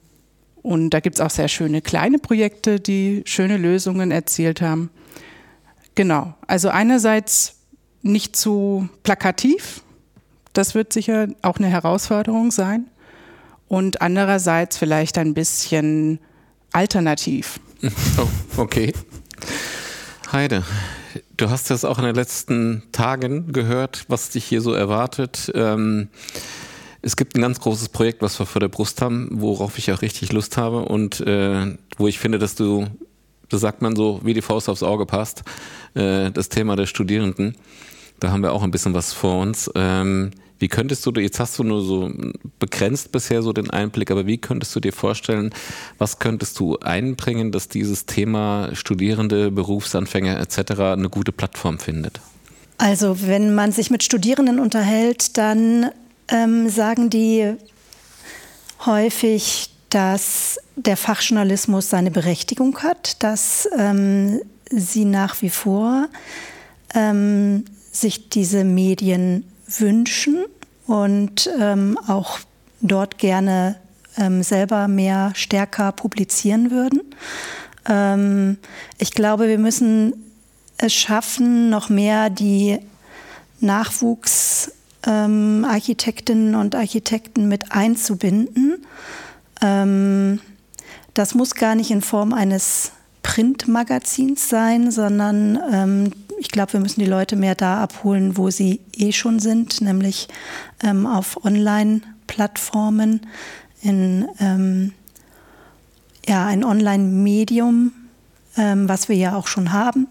und 0.61 0.91
da 0.91 0.99
gibt 0.99 1.15
es 1.15 1.21
auch 1.21 1.31
sehr 1.31 1.47
schöne 1.47 1.81
kleine 1.81 2.19
Projekte, 2.19 2.79
die 2.79 3.23
schöne 3.25 3.57
Lösungen 3.57 4.11
erzielt 4.11 4.61
haben. 4.61 4.91
Genau, 5.95 6.35
also 6.45 6.69
einerseits 6.69 7.55
nicht 8.03 8.35
zu 8.35 8.87
plakativ, 9.01 9.81
das 10.53 10.75
wird 10.75 10.93
sicher 10.93 11.29
auch 11.41 11.57
eine 11.57 11.69
Herausforderung 11.69 12.51
sein. 12.51 12.85
Und 13.67 14.03
andererseits 14.03 14.77
vielleicht 14.77 15.17
ein 15.17 15.33
bisschen 15.33 16.19
alternativ. 16.71 17.59
Oh, 18.17 18.27
okay. 18.61 18.93
Heide, 20.31 20.63
du 21.37 21.49
hast 21.49 21.69
das 21.69 21.85
auch 21.85 21.99
in 21.99 22.05
den 22.05 22.15
letzten 22.15 22.83
Tagen 22.91 23.51
gehört, 23.53 24.05
was 24.07 24.29
dich 24.29 24.45
hier 24.45 24.61
so 24.61 24.73
erwartet. 24.73 25.51
Ähm, 25.53 26.09
es 27.01 27.15
gibt 27.15 27.35
ein 27.35 27.41
ganz 27.41 27.59
großes 27.59 27.89
Projekt, 27.89 28.21
was 28.21 28.39
wir 28.39 28.45
vor 28.45 28.59
der 28.59 28.69
Brust 28.69 29.01
haben, 29.01 29.29
worauf 29.31 29.77
ich 29.77 29.91
auch 29.91 30.01
richtig 30.01 30.31
Lust 30.33 30.57
habe 30.57 30.79
und 30.85 31.19
äh, 31.21 31.77
wo 31.97 32.07
ich 32.07 32.17
finde, 32.17 32.39
dass 32.39 32.55
du, 32.55 32.87
das 33.49 33.61
sagt 33.61 33.81
man 33.81 33.95
so, 33.95 34.19
wie 34.23 34.33
die 34.33 34.41
Faust 34.41 34.67
aufs 34.69 34.81
Auge 34.81 35.05
passt, 35.05 35.43
äh, 35.93 36.31
das 36.31 36.49
Thema 36.49 36.75
der 36.75 36.87
Studierenden. 36.87 37.55
Da 38.19 38.31
haben 38.31 38.41
wir 38.41 38.53
auch 38.53 38.63
ein 38.63 38.71
bisschen 38.71 38.95
was 38.95 39.13
vor 39.13 39.41
uns. 39.41 39.69
Ähm, 39.75 40.31
wie 40.59 40.67
könntest 40.67 41.05
du, 41.05 41.11
jetzt 41.11 41.39
hast 41.39 41.59
du 41.59 41.63
nur 41.63 41.81
so 41.83 42.11
begrenzt 42.59 43.11
bisher 43.11 43.41
so 43.41 43.51
den 43.51 43.69
Einblick, 43.69 44.11
aber 44.11 44.25
wie 44.25 44.37
könntest 44.37 44.75
du 44.75 44.79
dir 44.79 44.93
vorstellen, 44.93 45.53
was 45.97 46.19
könntest 46.19 46.59
du 46.59 46.77
einbringen, 46.79 47.51
dass 47.51 47.67
dieses 47.67 48.05
Thema 48.05 48.69
Studierende, 48.73 49.51
Berufsanfänger 49.51 50.39
etc. 50.39 50.79
eine 50.79 51.09
gute 51.09 51.31
Plattform 51.31 51.79
findet? 51.79 52.21
Also 52.77 53.27
wenn 53.27 53.55
man 53.55 53.71
sich 53.71 53.89
mit 53.89 54.03
Studierenden 54.03 54.59
unterhält, 54.59 55.37
dann 55.37 55.91
ähm, 56.27 56.69
sagen 56.69 57.09
die 57.09 57.53
häufig, 58.85 59.69
dass 59.89 60.59
der 60.75 60.97
Fachjournalismus 60.97 61.89
seine 61.89 62.11
Berechtigung 62.11 62.79
hat, 62.79 63.23
dass 63.23 63.69
ähm, 63.77 64.41
sie 64.69 65.05
nach 65.05 65.41
wie 65.41 65.49
vor 65.49 66.07
ähm, 66.93 67.65
sich 67.91 68.29
diese 68.29 68.63
Medien 68.63 69.45
wünschen 69.67 70.45
und 70.87 71.49
ähm, 71.59 71.97
auch 72.07 72.39
dort 72.81 73.17
gerne 73.17 73.77
ähm, 74.17 74.43
selber 74.43 74.87
mehr 74.87 75.31
stärker 75.35 75.91
publizieren 75.91 76.71
würden. 76.71 77.01
Ähm, 77.87 78.57
ich 78.97 79.11
glaube, 79.11 79.47
wir 79.47 79.57
müssen 79.57 80.13
es 80.77 80.93
schaffen, 80.93 81.69
noch 81.69 81.89
mehr 81.89 82.29
die 82.29 82.79
Nachwuchsarchitektinnen 83.61 86.53
ähm, 86.53 86.59
und 86.59 86.75
Architekten 86.75 87.47
mit 87.47 87.71
einzubinden. 87.71 88.85
Ähm, 89.61 90.41
das 91.13 91.33
muss 91.33 91.55
gar 91.55 91.75
nicht 91.75 91.91
in 91.91 92.01
Form 92.01 92.33
eines 92.33 92.91
Printmagazins 93.23 94.49
sein, 94.49 94.91
sondern 94.91 95.57
ähm, 95.71 96.11
ich 96.37 96.49
glaube, 96.49 96.73
wir 96.73 96.79
müssen 96.79 96.99
die 96.99 97.05
Leute 97.05 97.35
mehr 97.35 97.55
da 97.55 97.81
abholen, 97.81 98.37
wo 98.37 98.49
sie 98.49 98.81
eh 98.95 99.11
schon 99.11 99.39
sind, 99.39 99.81
nämlich 99.81 100.27
ähm, 100.83 101.07
auf 101.07 101.43
Online-Plattformen, 101.45 103.21
in 103.81 104.27
ähm, 104.39 104.93
ja, 106.27 106.45
ein 106.45 106.63
Online-Medium, 106.63 107.91
ähm, 108.57 108.89
was 108.89 109.09
wir 109.09 109.15
ja 109.15 109.35
auch 109.35 109.47
schon 109.47 109.71
haben, 109.71 110.07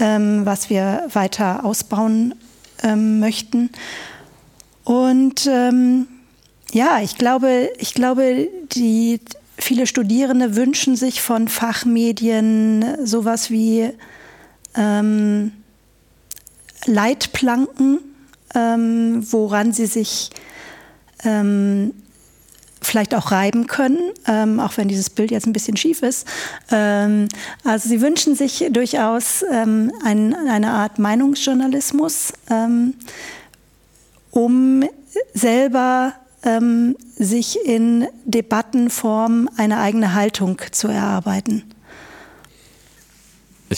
ähm, 0.00 0.44
was 0.44 0.68
wir 0.68 1.06
weiter 1.12 1.64
ausbauen 1.64 2.34
ähm, 2.82 3.20
möchten. 3.20 3.70
Und 4.84 5.46
ähm, 5.46 6.08
ja, 6.72 7.00
ich 7.00 7.16
glaube, 7.16 7.70
ich 7.78 7.94
glaube, 7.94 8.48
die 8.72 9.20
viele 9.56 9.86
Studierende 9.86 10.56
wünschen 10.56 10.96
sich 10.96 11.22
von 11.22 11.48
Fachmedien 11.48 13.06
sowas 13.06 13.50
wie 13.50 13.90
ähm, 14.76 15.52
Leitplanken, 16.86 18.00
ähm, 18.54 19.26
woran 19.30 19.72
sie 19.72 19.86
sich 19.86 20.30
ähm, 21.24 21.92
vielleicht 22.84 23.14
auch 23.14 23.32
reiben 23.32 23.66
können, 23.66 23.98
ähm, 24.26 24.60
auch 24.60 24.76
wenn 24.76 24.88
dieses 24.88 25.10
Bild 25.10 25.30
jetzt 25.30 25.46
ein 25.46 25.52
bisschen 25.52 25.76
schief 25.76 26.02
ist. 26.02 26.26
Ähm, 26.70 27.28
also 27.64 27.88
sie 27.88 28.00
wünschen 28.00 28.36
sich 28.36 28.66
durchaus 28.70 29.44
ähm, 29.50 29.92
ein, 30.04 30.34
eine 30.34 30.70
Art 30.70 30.98
Meinungsjournalismus, 30.98 32.32
ähm, 32.50 32.94
um 34.30 34.84
selber 35.32 36.14
ähm, 36.42 36.96
sich 37.16 37.58
in 37.64 38.06
Debattenform 38.24 39.48
eine 39.56 39.78
eigene 39.78 40.14
Haltung 40.14 40.60
zu 40.70 40.88
erarbeiten. 40.88 41.62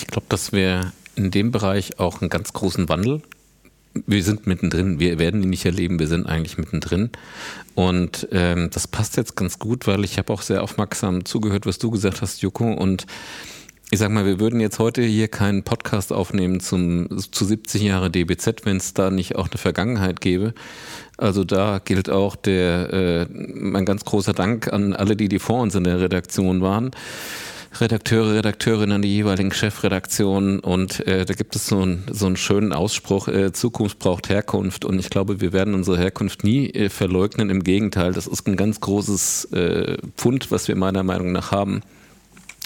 Ich 0.02 0.08
glaube, 0.08 0.26
dass 0.28 0.52
wir 0.52 0.92
in 1.14 1.30
dem 1.30 1.50
Bereich 1.50 1.98
auch 1.98 2.20
einen 2.20 2.30
ganz 2.30 2.52
großen 2.52 2.88
Wandel 2.88 3.22
wir 4.06 4.22
sind 4.22 4.46
mittendrin, 4.46 4.98
wir 4.98 5.18
werden 5.18 5.42
ihn 5.42 5.50
nicht 5.50 5.64
erleben, 5.64 5.98
wir 5.98 6.08
sind 6.08 6.26
eigentlich 6.26 6.58
mittendrin. 6.58 7.10
Und 7.74 8.28
ähm, 8.32 8.68
das 8.72 8.88
passt 8.88 9.16
jetzt 9.16 9.36
ganz 9.36 9.58
gut, 9.58 9.86
weil 9.86 10.04
ich 10.04 10.18
habe 10.18 10.32
auch 10.32 10.42
sehr 10.42 10.62
aufmerksam 10.62 11.24
zugehört, 11.24 11.66
was 11.66 11.78
du 11.78 11.90
gesagt 11.90 12.20
hast, 12.22 12.42
Joko. 12.42 12.72
Und 12.72 13.06
ich 13.90 13.98
sag 13.98 14.10
mal, 14.10 14.26
wir 14.26 14.40
würden 14.40 14.60
jetzt 14.60 14.78
heute 14.78 15.02
hier 15.02 15.28
keinen 15.28 15.62
Podcast 15.62 16.12
aufnehmen 16.12 16.60
zum, 16.60 17.08
zu 17.30 17.44
70 17.44 17.82
Jahre 17.82 18.10
DBZ, 18.10 18.64
wenn 18.64 18.78
es 18.78 18.94
da 18.94 19.10
nicht 19.10 19.36
auch 19.36 19.48
eine 19.48 19.58
Vergangenheit 19.58 20.20
gäbe. 20.20 20.54
Also 21.16 21.44
da 21.44 21.80
gilt 21.82 22.10
auch 22.10 22.36
der, 22.36 22.92
äh, 22.92 23.26
mein 23.32 23.84
ganz 23.84 24.04
großer 24.04 24.32
Dank 24.32 24.72
an 24.72 24.92
alle, 24.92 25.16
die, 25.16 25.28
die 25.28 25.38
vor 25.38 25.62
uns 25.62 25.74
in 25.74 25.84
der 25.84 26.00
Redaktion 26.00 26.60
waren. 26.60 26.90
Redakteure, 27.80 28.34
Redakteurinnen 28.34 28.92
an 28.92 29.02
die 29.02 29.14
jeweiligen 29.14 29.52
Chefredaktionen 29.52 30.60
und 30.60 31.06
äh, 31.06 31.24
da 31.24 31.34
gibt 31.34 31.56
es 31.56 31.66
so, 31.66 31.84
ein, 31.84 32.04
so 32.10 32.26
einen 32.26 32.36
schönen 32.36 32.72
Ausspruch, 32.72 33.28
äh, 33.28 33.52
Zukunft 33.52 33.98
braucht 33.98 34.28
Herkunft 34.28 34.84
und 34.84 34.98
ich 34.98 35.10
glaube, 35.10 35.40
wir 35.40 35.52
werden 35.52 35.74
unsere 35.74 35.98
Herkunft 35.98 36.44
nie 36.44 36.70
äh, 36.70 36.88
verleugnen, 36.88 37.50
im 37.50 37.64
Gegenteil, 37.64 38.12
das 38.12 38.26
ist 38.26 38.46
ein 38.46 38.56
ganz 38.56 38.80
großes 38.80 39.46
äh, 39.52 39.98
Pfund, 40.16 40.50
was 40.50 40.68
wir 40.68 40.76
meiner 40.76 41.02
Meinung 41.02 41.32
nach 41.32 41.52
haben 41.52 41.82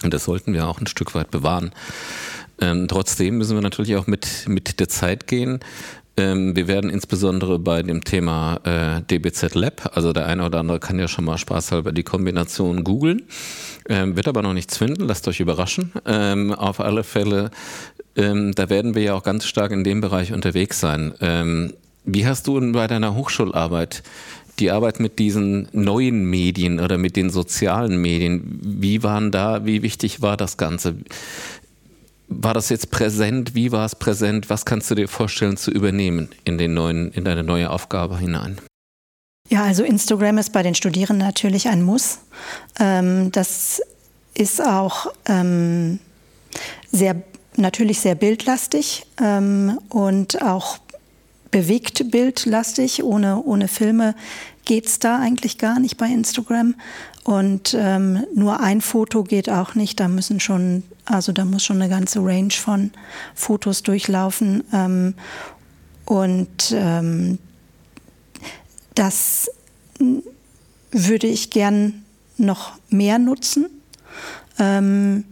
und 0.03 0.15
das 0.15 0.25
sollten 0.25 0.53
wir 0.53 0.67
auch 0.67 0.81
ein 0.81 0.87
Stück 0.87 1.15
weit 1.15 1.31
bewahren. 1.31 1.73
Ähm, 2.61 2.89
trotzdem 2.89 3.39
müssen 3.39 3.57
wir 3.57 3.63
natürlich 3.63 3.97
auch 3.97 4.07
mit, 4.07 4.47
mit 4.47 4.81
der 4.81 4.89
Zeit 4.89 5.27
gehen. 5.27 5.61
Ähm, 6.21 6.55
wir 6.55 6.69
werden 6.69 6.91
insbesondere 6.91 7.59
bei 7.59 7.83
dem 7.83 8.05
Thema 8.05 8.61
äh, 8.65 9.01
DBZ 9.03 9.55
Lab, 9.55 9.97
also 9.97 10.13
der 10.13 10.27
eine 10.27 10.45
oder 10.45 10.59
andere 10.59 10.79
kann 10.79 10.99
ja 10.99 11.09
schon 11.09 11.25
mal 11.25 11.39
spaßhalber 11.39 11.93
die 11.93 12.03
Kombination 12.03 12.85
googeln, 12.85 13.23
ähm, 13.89 14.17
wird 14.17 14.29
aber 14.29 14.43
noch 14.43 14.53
nichts 14.53 14.77
finden, 14.77 15.07
lasst 15.07 15.27
euch 15.29 15.41
überraschen. 15.41 15.93
Ähm, 16.05 16.53
auf 16.53 16.79
alle 16.81 17.05
Fälle, 17.05 17.51
ähm, 18.17 18.55
da 18.55 18.69
werden 18.69 18.95
wir 18.95 19.03
ja 19.03 19.15
auch 19.15 19.23
ganz 19.23 19.47
stark 19.47 19.73
in 19.73 19.83
dem 19.83 20.03
Bereich 20.03 20.35
unterwegs 20.35 20.79
sein. 20.79 21.15
Ähm, 21.21 21.73
wie 22.05 22.27
hast 22.27 22.47
du 22.47 22.73
bei 22.73 22.87
deiner 22.87 23.15
Hochschularbeit 23.15 24.03
die 24.59 24.71
Arbeit 24.71 25.01
mit 25.01 25.19
diesen 25.19 25.69
neuen 25.73 26.29
Medien 26.29 26.81
oder 26.81 26.99
mit 26.99 27.17
den 27.17 27.31
sozialen 27.31 28.01
Medien, 28.01 28.61
wie 28.63 29.03
waren 29.03 29.31
da, 29.31 29.65
wie 29.65 29.83
wichtig 29.83 30.21
war 30.21 30.37
das 30.37 30.59
Ganze? 30.59 30.97
War 32.33 32.55
das 32.55 32.69
jetzt 32.69 32.93
präsent? 32.93 33.57
Wie 33.57 33.73
war 33.73 33.85
es 33.85 33.97
präsent? 33.97 34.49
Was 34.51 34.65
kannst 34.65 34.89
du 34.89 34.95
dir 34.95 35.09
vorstellen 35.09 35.57
zu 35.57 35.73
übernehmen 35.73 36.29
in, 36.45 36.59
den 36.59 36.75
neuen, 36.75 37.11
in 37.11 37.25
deine 37.25 37.43
neue 37.43 37.69
Aufgabe 37.71 38.17
hinein? 38.19 38.59
Ja, 39.49 39.65
also 39.65 39.83
Instagram 39.83 40.39
ist 40.39 40.53
bei 40.53 40.63
den 40.63 40.77
Studierenden 40.77 41.27
natürlich 41.27 41.67
ein 41.67 41.83
Muss. 41.83 42.21
Ähm, 42.79 43.33
das 43.33 43.83
ist 44.35 44.65
auch 44.65 45.13
ähm, 45.27 45.99
sehr, 46.93 47.21
natürlich 47.57 47.99
sehr 47.99 48.15
bildlastig 48.15 49.07
ähm, 49.21 49.81
und 49.89 50.41
auch 50.41 50.79
bewegt 51.51 52.13
bildlastig. 52.13 53.03
Ohne, 53.03 53.43
ohne 53.43 53.67
Filme 53.67 54.15
geht 54.65 54.87
es 54.87 55.01
da 55.01 55.19
eigentlich 55.19 55.59
gar 55.59 55.81
nicht 55.81 55.97
bei 55.97 56.07
Instagram. 56.07 56.77
Und 57.25 57.75
ähm, 57.77 58.25
nur 58.37 58.61
ein 58.61 58.81
Foto 58.81 59.25
geht 59.25 59.51
auch 59.51 59.75
nicht. 59.75 59.99
Da 59.99 60.07
müssen 60.07 60.39
schon 60.39 60.85
also 61.05 61.33
da 61.33 61.45
muss 61.45 61.65
schon 61.65 61.81
eine 61.81 61.91
ganze 61.91 62.21
Range 62.21 62.53
von 62.53 62.91
Fotos 63.35 63.83
durchlaufen. 63.83 64.65
Ähm, 64.73 65.15
und 66.05 66.73
ähm, 66.73 67.39
das 68.95 69.51
würde 70.91 71.27
ich 71.27 71.51
gern 71.51 72.05
noch 72.37 72.73
mehr 72.89 73.19
nutzen. 73.19 73.67
Ähm, 74.59 75.25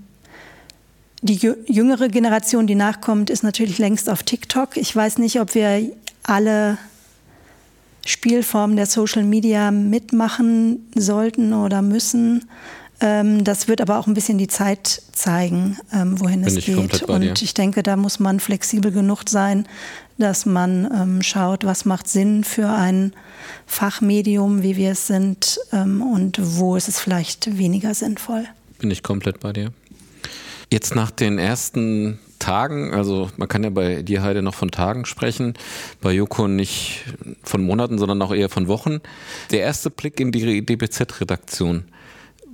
die 1.20 1.34
jüngere 1.66 2.08
Generation, 2.08 2.66
die 2.66 2.76
nachkommt, 2.76 3.28
ist 3.28 3.42
natürlich 3.42 3.78
längst 3.78 4.08
auf 4.08 4.22
TikTok. 4.22 4.76
Ich 4.76 4.94
weiß 4.94 5.18
nicht, 5.18 5.40
ob 5.40 5.54
wir 5.54 5.90
alle 6.22 6.78
Spielformen 8.06 8.76
der 8.76 8.86
Social 8.86 9.24
Media 9.24 9.70
mitmachen 9.70 10.88
sollten 10.94 11.52
oder 11.52 11.82
müssen. 11.82 12.48
Ähm, 13.00 13.44
das 13.44 13.68
wird 13.68 13.80
aber 13.80 13.98
auch 13.98 14.06
ein 14.06 14.14
bisschen 14.14 14.38
die 14.38 14.48
Zeit 14.48 15.02
zeigen, 15.12 15.78
ähm, 15.92 16.18
wohin 16.20 16.42
Bin 16.42 16.56
es 16.56 16.64
geht. 16.64 17.02
Und 17.02 17.42
ich 17.42 17.54
denke, 17.54 17.82
da 17.82 17.96
muss 17.96 18.18
man 18.18 18.40
flexibel 18.40 18.90
genug 18.90 19.22
sein, 19.28 19.66
dass 20.18 20.46
man 20.46 20.90
ähm, 20.92 21.22
schaut, 21.22 21.64
was 21.64 21.84
macht 21.84 22.08
Sinn 22.08 22.42
für 22.42 22.68
ein 22.68 23.12
Fachmedium, 23.66 24.62
wie 24.62 24.76
wir 24.76 24.92
es 24.92 25.06
sind, 25.06 25.60
und 25.70 26.40
wo 26.40 26.74
ist 26.74 26.88
es 26.88 26.98
vielleicht 26.98 27.56
weniger 27.56 27.94
sinnvoll. 27.94 28.46
Bin 28.78 28.90
ich 28.90 29.02
komplett 29.02 29.40
bei 29.40 29.52
dir. 29.52 29.72
Jetzt 30.70 30.94
nach 30.94 31.10
den 31.10 31.38
ersten 31.38 32.18
Tagen, 32.38 32.94
also 32.94 33.30
man 33.36 33.48
kann 33.48 33.64
ja 33.64 33.70
bei 33.70 34.02
dir 34.02 34.22
Heide 34.22 34.42
noch 34.42 34.54
von 34.54 34.70
Tagen 34.70 35.04
sprechen, 35.04 35.54
bei 36.00 36.12
Joko 36.12 36.46
nicht 36.46 37.04
von 37.42 37.62
Monaten, 37.62 37.98
sondern 37.98 38.20
auch 38.22 38.34
eher 38.34 38.48
von 38.48 38.68
Wochen. 38.68 39.00
Der 39.50 39.60
erste 39.60 39.90
Blick 39.90 40.20
in 40.20 40.32
die 40.32 40.64
DBZ-Redaktion. 40.64 41.84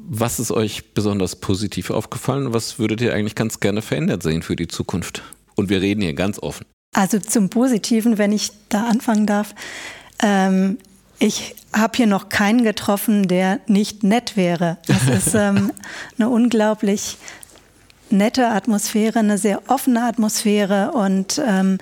Was 0.06 0.38
ist 0.38 0.50
euch 0.50 0.92
besonders 0.92 1.36
positiv 1.36 1.90
aufgefallen? 1.90 2.52
Was 2.52 2.78
würdet 2.78 3.00
ihr 3.00 3.14
eigentlich 3.14 3.34
ganz 3.34 3.60
gerne 3.60 3.80
verändert 3.80 4.22
sehen 4.22 4.42
für 4.42 4.56
die 4.56 4.68
Zukunft? 4.68 5.22
Und 5.54 5.70
wir 5.70 5.80
reden 5.80 6.02
hier 6.02 6.14
ganz 6.14 6.38
offen. 6.38 6.66
Also 6.94 7.18
zum 7.18 7.48
Positiven, 7.48 8.18
wenn 8.18 8.32
ich 8.32 8.50
da 8.68 8.86
anfangen 8.86 9.26
darf. 9.26 9.54
Ähm, 10.22 10.78
ich 11.18 11.56
habe 11.72 11.96
hier 11.96 12.06
noch 12.06 12.28
keinen 12.28 12.64
getroffen, 12.64 13.28
der 13.28 13.60
nicht 13.66 14.02
nett 14.02 14.36
wäre. 14.36 14.76
Das 14.86 15.08
ist 15.08 15.34
ähm, 15.34 15.72
eine 16.18 16.28
unglaublich 16.28 17.16
nette 18.10 18.48
Atmosphäre, 18.48 19.20
eine 19.20 19.38
sehr 19.38 19.62
offene 19.68 20.04
Atmosphäre 20.04 20.92
und 20.92 21.42
ähm, 21.44 21.78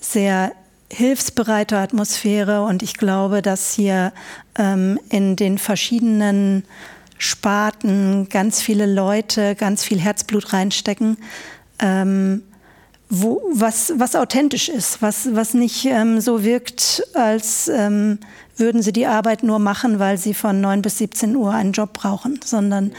sehr 0.00 0.52
hilfsbereite 0.90 1.78
Atmosphäre. 1.78 2.64
Und 2.64 2.82
ich 2.82 2.94
glaube, 2.94 3.40
dass 3.40 3.72
hier 3.72 4.12
ähm, 4.58 4.98
in 5.08 5.36
den 5.36 5.58
verschiedenen 5.58 6.64
Sparten 7.22 8.28
ganz 8.28 8.60
viele 8.60 8.86
Leute 8.86 9.54
ganz 9.54 9.84
viel 9.84 10.00
Herzblut 10.00 10.52
reinstecken, 10.52 11.18
ähm, 11.78 12.42
wo, 13.08 13.42
was, 13.52 13.92
was 13.96 14.16
authentisch 14.16 14.68
ist, 14.68 15.02
was, 15.02 15.28
was 15.34 15.54
nicht 15.54 15.84
ähm, 15.84 16.20
so 16.20 16.42
wirkt, 16.42 17.06
als 17.14 17.68
ähm, 17.68 18.18
würden 18.56 18.82
sie 18.82 18.92
die 18.92 19.06
Arbeit 19.06 19.42
nur 19.42 19.58
machen, 19.58 19.98
weil 19.98 20.18
sie 20.18 20.34
von 20.34 20.60
9 20.60 20.82
bis 20.82 20.98
17 20.98 21.36
Uhr 21.36 21.52
einen 21.52 21.72
Job 21.72 21.92
brauchen, 21.92 22.40
sondern 22.44 22.92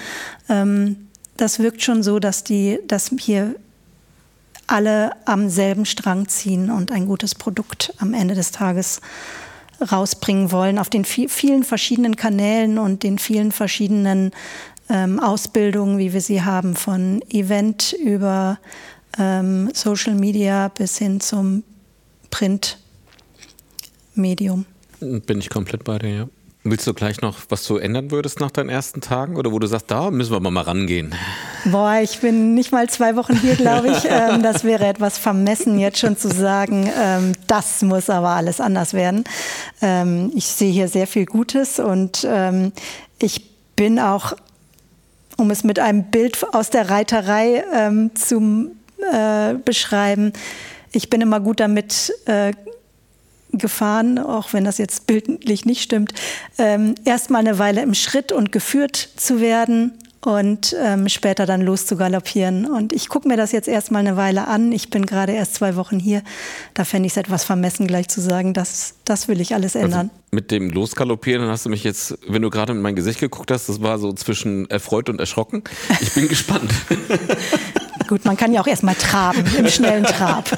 ähm, 0.49 1.09
das 1.35 1.59
wirkt 1.59 1.81
schon 1.81 2.03
so, 2.03 2.19
dass, 2.19 2.43
die, 2.43 2.79
dass 2.87 3.11
hier 3.19 3.55
alle 4.67 5.11
am 5.25 5.49
selben 5.49 5.85
Strang 5.85 6.29
ziehen 6.29 6.71
und 6.71 6.91
ein 6.91 7.07
gutes 7.07 7.35
Produkt 7.35 7.93
am 7.97 8.13
Ende 8.13 8.35
des 8.35 8.51
Tages 8.51 9.01
rausbringen 9.81 10.51
wollen 10.51 10.79
auf 10.79 10.89
den 10.89 11.05
vielen 11.05 11.63
verschiedenen 11.63 12.15
Kanälen 12.15 12.77
und 12.77 13.03
den 13.03 13.19
vielen 13.19 13.51
verschiedenen 13.51 14.31
ähm, 14.89 15.19
Ausbildungen, 15.19 15.97
wie 15.97 16.13
wir 16.13 16.21
sie 16.21 16.41
haben, 16.43 16.75
von 16.75 17.21
Event 17.29 17.93
über 17.93 18.59
ähm, 19.17 19.69
Social 19.73 20.15
Media 20.15 20.69
bis 20.69 20.97
hin 20.97 21.19
zum 21.19 21.63
Printmedium. 24.15 24.65
Bin 24.99 25.39
ich 25.39 25.49
komplett 25.49 25.83
bei 25.83 25.99
dir, 25.99 26.09
ja. 26.09 26.27
Willst 26.65 26.87
du 26.87 26.93
gleich 26.93 27.19
noch, 27.19 27.39
was 27.49 27.67
du 27.67 27.75
ändern 27.75 28.09
würdest 28.09 28.39
nach 28.39 28.49
deinen 28.49 28.69
ersten 28.69 29.01
Tagen 29.01 29.35
oder 29.35 29.51
wo 29.51 29.59
du 29.59 29.67
sagst, 29.67 29.91
da 29.91 30.09
müssen 30.11 30.31
wir 30.31 30.39
mal, 30.39 30.61
rangehen? 30.61 31.13
Boah, 31.65 31.99
ich 32.01 32.19
bin 32.19 32.55
nicht 32.55 32.73
mal 32.73 32.89
zwei 32.89 33.15
Wochen 33.15 33.37
hier, 33.37 33.55
glaube 33.55 33.89
ich. 33.89 34.05
ähm, 34.09 34.43
das 34.43 34.65
wäre 34.65 34.85
etwas 34.85 35.17
vermessen, 35.17 35.79
jetzt 35.79 35.99
schon 35.99 36.17
zu 36.17 36.27
sagen, 36.27 36.91
ähm, 36.99 37.33
das 37.47 37.81
muss 37.81 38.09
aber 38.09 38.29
alles 38.29 38.59
anders 38.59 38.93
werden. 38.93 39.23
Ähm, 39.81 40.31
ich 40.35 40.45
sehe 40.47 40.71
hier 40.71 40.89
sehr 40.89 41.07
viel 41.07 41.25
Gutes 41.25 41.79
und 41.79 42.27
ähm, 42.29 42.73
ich 43.19 43.49
bin 43.75 43.99
auch, 43.99 44.33
um 45.37 45.51
es 45.51 45.63
mit 45.63 45.79
einem 45.79 46.03
Bild 46.05 46.45
aus 46.53 46.69
der 46.69 46.89
Reiterei 46.89 47.63
ähm, 47.73 48.11
zu 48.15 48.71
äh, 49.11 49.53
beschreiben, 49.53 50.33
ich 50.91 51.09
bin 51.09 51.21
immer 51.21 51.39
gut 51.39 51.59
damit 51.59 52.13
äh, 52.25 52.51
gefahren, 53.51 54.19
auch 54.19 54.51
wenn 54.51 54.65
das 54.65 54.77
jetzt 54.77 55.07
bildlich 55.07 55.65
nicht 55.65 55.81
stimmt, 55.81 56.13
ähm, 56.57 56.95
erstmal 57.05 57.41
eine 57.41 57.57
Weile 57.57 57.81
im 57.81 57.93
Schritt 57.93 58.31
und 58.31 58.51
geführt 58.51 59.09
zu 59.15 59.39
werden 59.39 59.93
und 60.25 60.73
ähm, 60.81 61.09
später 61.09 61.45
dann 61.45 61.61
loszugaloppieren. 61.61 62.65
Und 62.65 62.93
ich 62.93 63.09
gucke 63.09 63.27
mir 63.27 63.35
das 63.35 63.51
jetzt 63.51 63.67
erstmal 63.67 63.99
eine 63.99 64.15
Weile 64.15 64.47
an. 64.47 64.71
Ich 64.71 64.89
bin 64.89 65.05
gerade 65.05 65.33
erst 65.33 65.55
zwei 65.55 65.75
Wochen 65.75 65.99
hier. 65.99 66.23
Da 66.73 66.85
fände 66.85 67.07
ich 67.07 67.13
es 67.13 67.17
etwas 67.17 67.43
vermessen, 67.43 67.87
gleich 67.87 68.07
zu 68.07 68.21
sagen, 68.21 68.53
das, 68.53 68.95
das 69.03 69.27
will 69.27 69.41
ich 69.41 69.53
alles 69.53 69.75
also 69.75 69.85
ändern. 69.85 70.09
Also 70.09 70.21
mit 70.31 70.51
dem 70.51 70.69
Losgaloppieren 70.69 71.47
hast 71.49 71.65
du 71.65 71.69
mich 71.69 71.83
jetzt, 71.83 72.17
wenn 72.27 72.41
du 72.41 72.49
gerade 72.49 72.71
in 72.71 72.81
mein 72.81 72.95
Gesicht 72.95 73.19
geguckt 73.19 73.51
hast, 73.51 73.67
das 73.67 73.81
war 73.81 73.99
so 73.99 74.13
zwischen 74.13 74.69
erfreut 74.69 75.09
und 75.09 75.19
erschrocken. 75.19 75.63
Ich 75.99 76.13
bin 76.13 76.27
gespannt. 76.29 76.71
Gut, 78.07 78.23
man 78.23 78.37
kann 78.37 78.53
ja 78.53 78.61
auch 78.61 78.67
erstmal 78.67 78.95
traben, 78.95 79.43
im 79.57 79.67
schnellen 79.67 80.03
Trab. 80.05 80.57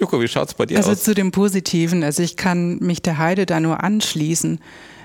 Joko, 0.00 0.20
wie 0.20 0.28
schaut 0.28 0.48
es 0.48 0.54
bei 0.54 0.66
dir 0.66 0.78
also 0.78 0.90
aus? 0.90 0.98
Also 0.98 1.10
zu 1.10 1.14
dem 1.14 1.32
Positiven, 1.32 2.02
also 2.02 2.22
ich 2.22 2.36
kann 2.36 2.78
mich 2.78 3.02
der 3.02 3.18
Heide 3.18 3.46
da 3.46 3.60
nur 3.60 3.82
anschließen. 3.84 4.60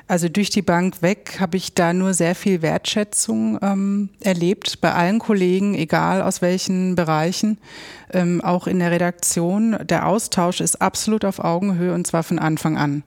Also 0.09 0.27
durch 0.27 0.49
die 0.49 0.63
Bank 0.63 1.03
weg 1.03 1.37
habe 1.39 1.55
ich 1.55 1.75
da 1.75 1.93
nur 1.93 2.15
sehr 2.15 2.33
viel 2.33 2.63
Wertschätzung 2.63 3.59
ähm, 3.61 4.09
erlebt 4.21 4.81
bei 4.81 4.91
allen 4.91 5.19
Kollegen, 5.19 5.75
egal 5.75 6.23
aus 6.23 6.41
welchen 6.41 6.95
Bereichen, 6.95 7.59
ähm, 8.11 8.41
auch 8.41 8.65
in 8.65 8.79
der 8.79 8.89
Redaktion. 8.89 9.77
Der 9.83 10.07
Austausch 10.07 10.61
ist 10.61 10.81
absolut 10.81 11.25
auf 11.25 11.37
Augenhöhe 11.37 11.93
und 11.93 12.07
zwar 12.07 12.23
von 12.23 12.39
Anfang 12.39 12.75
an. 12.75 13.03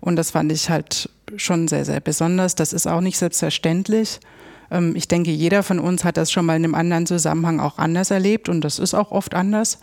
Und 0.00 0.16
das 0.16 0.32
fand 0.32 0.50
ich 0.50 0.68
halt 0.68 1.08
schon 1.36 1.68
sehr, 1.68 1.84
sehr 1.84 2.00
besonders. 2.00 2.56
Das 2.56 2.72
ist 2.72 2.88
auch 2.88 3.00
nicht 3.00 3.18
selbstverständlich. 3.18 4.18
Ähm, 4.72 4.96
ich 4.96 5.06
denke, 5.06 5.30
jeder 5.30 5.62
von 5.62 5.78
uns 5.78 6.02
hat 6.02 6.16
das 6.16 6.32
schon 6.32 6.46
mal 6.46 6.56
in 6.56 6.64
einem 6.64 6.74
anderen 6.74 7.06
Zusammenhang 7.06 7.60
auch 7.60 7.78
anders 7.78 8.10
erlebt 8.10 8.48
und 8.48 8.62
das 8.62 8.80
ist 8.80 8.94
auch 8.94 9.12
oft 9.12 9.36
anders. 9.36 9.78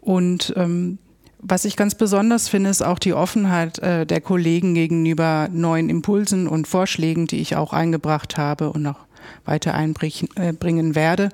Und 0.00 0.52
ähm, 0.56 0.98
was 1.40 1.64
ich 1.64 1.76
ganz 1.76 1.94
besonders 1.94 2.48
finde, 2.48 2.70
ist 2.70 2.82
auch 2.82 2.98
die 2.98 3.14
Offenheit 3.14 3.78
äh, 3.78 4.04
der 4.06 4.20
Kollegen 4.20 4.74
gegenüber 4.74 5.48
neuen 5.52 5.88
Impulsen 5.88 6.48
und 6.48 6.66
Vorschlägen, 6.66 7.26
die 7.26 7.40
ich 7.40 7.56
auch 7.56 7.72
eingebracht 7.72 8.36
habe 8.36 8.70
und 8.70 8.82
noch 8.82 9.06
weiter 9.44 9.74
einbringen 9.74 10.28
äh, 10.36 10.94
werde. 10.94 11.28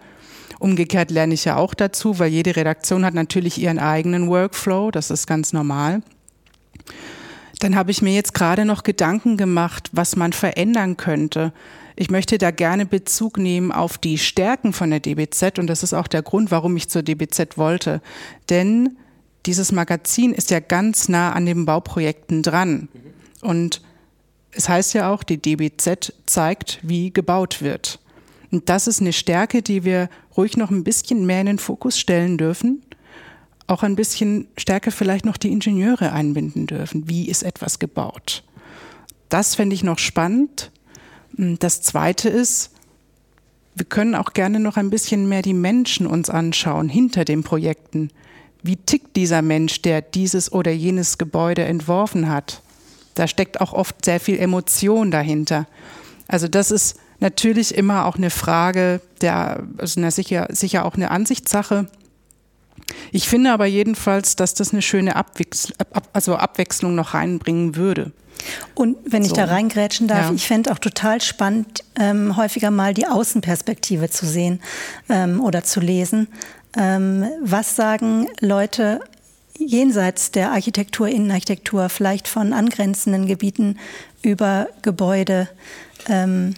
Umgekehrt 0.58 1.10
lerne 1.10 1.34
ich 1.34 1.44
ja 1.44 1.56
auch 1.56 1.74
dazu, 1.74 2.18
weil 2.18 2.30
jede 2.30 2.56
Redaktion 2.56 3.04
hat 3.04 3.14
natürlich 3.14 3.58
ihren 3.58 3.78
eigenen 3.78 4.28
Workflow, 4.28 4.90
das 4.90 5.10
ist 5.10 5.26
ganz 5.26 5.52
normal. 5.52 6.02
Dann 7.60 7.76
habe 7.76 7.90
ich 7.90 8.02
mir 8.02 8.14
jetzt 8.14 8.34
gerade 8.34 8.64
noch 8.64 8.82
Gedanken 8.82 9.36
gemacht, 9.36 9.90
was 9.92 10.16
man 10.16 10.32
verändern 10.32 10.96
könnte. 10.96 11.52
Ich 11.96 12.10
möchte 12.10 12.38
da 12.38 12.50
gerne 12.50 12.86
Bezug 12.86 13.38
nehmen 13.38 13.72
auf 13.72 13.98
die 13.98 14.18
Stärken 14.18 14.72
von 14.72 14.90
der 14.90 15.00
DBZ 15.00 15.58
und 15.58 15.68
das 15.68 15.82
ist 15.82 15.94
auch 15.94 16.08
der 16.08 16.22
Grund, 16.22 16.50
warum 16.50 16.76
ich 16.76 16.88
zur 16.88 17.02
DBZ 17.02 17.56
wollte. 17.56 18.00
Denn 18.50 18.96
dieses 19.46 19.72
Magazin 19.72 20.32
ist 20.32 20.50
ja 20.50 20.60
ganz 20.60 21.08
nah 21.08 21.32
an 21.32 21.46
den 21.46 21.64
Bauprojekten 21.64 22.42
dran. 22.42 22.88
Und 23.42 23.82
es 24.52 24.68
heißt 24.68 24.94
ja 24.94 25.12
auch, 25.12 25.22
die 25.22 25.40
DBZ 25.40 26.12
zeigt, 26.26 26.78
wie 26.82 27.12
gebaut 27.12 27.60
wird. 27.60 27.98
Und 28.50 28.68
das 28.68 28.86
ist 28.86 29.00
eine 29.00 29.12
Stärke, 29.12 29.62
die 29.62 29.84
wir 29.84 30.08
ruhig 30.36 30.56
noch 30.56 30.70
ein 30.70 30.84
bisschen 30.84 31.26
mehr 31.26 31.40
in 31.40 31.46
den 31.46 31.58
Fokus 31.58 31.98
stellen 31.98 32.38
dürfen. 32.38 32.82
Auch 33.66 33.82
ein 33.82 33.96
bisschen 33.96 34.46
stärker 34.56 34.92
vielleicht 34.92 35.24
noch 35.24 35.36
die 35.36 35.50
Ingenieure 35.50 36.12
einbinden 36.12 36.66
dürfen. 36.66 37.08
Wie 37.08 37.28
ist 37.28 37.42
etwas 37.42 37.78
gebaut? 37.78 38.44
Das 39.28 39.54
fände 39.54 39.74
ich 39.74 39.82
noch 39.82 39.98
spannend. 39.98 40.70
Das 41.32 41.82
Zweite 41.82 42.28
ist, 42.28 42.70
wir 43.74 43.86
können 43.86 44.14
auch 44.14 44.34
gerne 44.34 44.60
noch 44.60 44.76
ein 44.76 44.90
bisschen 44.90 45.28
mehr 45.28 45.42
die 45.42 45.54
Menschen 45.54 46.06
uns 46.06 46.30
anschauen 46.30 46.88
hinter 46.88 47.24
den 47.24 47.42
Projekten. 47.42 48.10
Wie 48.64 48.76
tickt 48.76 49.14
dieser 49.14 49.42
Mensch, 49.42 49.82
der 49.82 50.00
dieses 50.00 50.50
oder 50.50 50.72
jenes 50.72 51.18
Gebäude 51.18 51.64
entworfen 51.64 52.30
hat? 52.30 52.62
Da 53.14 53.28
steckt 53.28 53.60
auch 53.60 53.74
oft 53.74 54.02
sehr 54.02 54.18
viel 54.18 54.38
Emotion 54.38 55.10
dahinter. 55.10 55.66
Also 56.28 56.48
das 56.48 56.70
ist 56.70 56.96
natürlich 57.20 57.74
immer 57.74 58.06
auch 58.06 58.16
eine 58.16 58.30
Frage, 58.30 59.02
der, 59.20 59.64
also 59.76 60.00
eine 60.00 60.10
sicher, 60.10 60.48
sicher 60.50 60.86
auch 60.86 60.94
eine 60.94 61.10
Ansichtssache. 61.10 61.88
Ich 63.12 63.28
finde 63.28 63.52
aber 63.52 63.66
jedenfalls, 63.66 64.34
dass 64.34 64.54
das 64.54 64.72
eine 64.72 64.80
schöne 64.80 65.14
Abwechsl 65.14 65.74
also 66.14 66.36
Abwechslung 66.36 66.94
noch 66.94 67.12
reinbringen 67.12 67.76
würde. 67.76 68.12
Und 68.74 68.96
wenn 69.04 69.22
ich 69.22 69.30
so. 69.30 69.36
da 69.36 69.44
reingrätschen 69.44 70.08
darf, 70.08 70.28
ja. 70.28 70.32
ich 70.34 70.46
fände 70.46 70.72
auch 70.72 70.78
total 70.78 71.20
spannend, 71.20 71.84
ähm, 72.00 72.38
häufiger 72.38 72.70
mal 72.70 72.94
die 72.94 73.06
Außenperspektive 73.06 74.08
zu 74.08 74.24
sehen 74.24 74.60
ähm, 75.10 75.40
oder 75.40 75.64
zu 75.64 75.80
lesen. 75.80 76.28
Ähm, 76.76 77.24
was 77.42 77.76
sagen 77.76 78.28
Leute 78.40 79.00
jenseits 79.58 80.30
der 80.30 80.50
Architektur, 80.50 81.08
Innenarchitektur, 81.08 81.88
vielleicht 81.88 82.28
von 82.28 82.52
angrenzenden 82.52 83.26
Gebieten 83.26 83.78
über 84.22 84.68
Gebäude? 84.82 85.48
Ähm, 86.08 86.54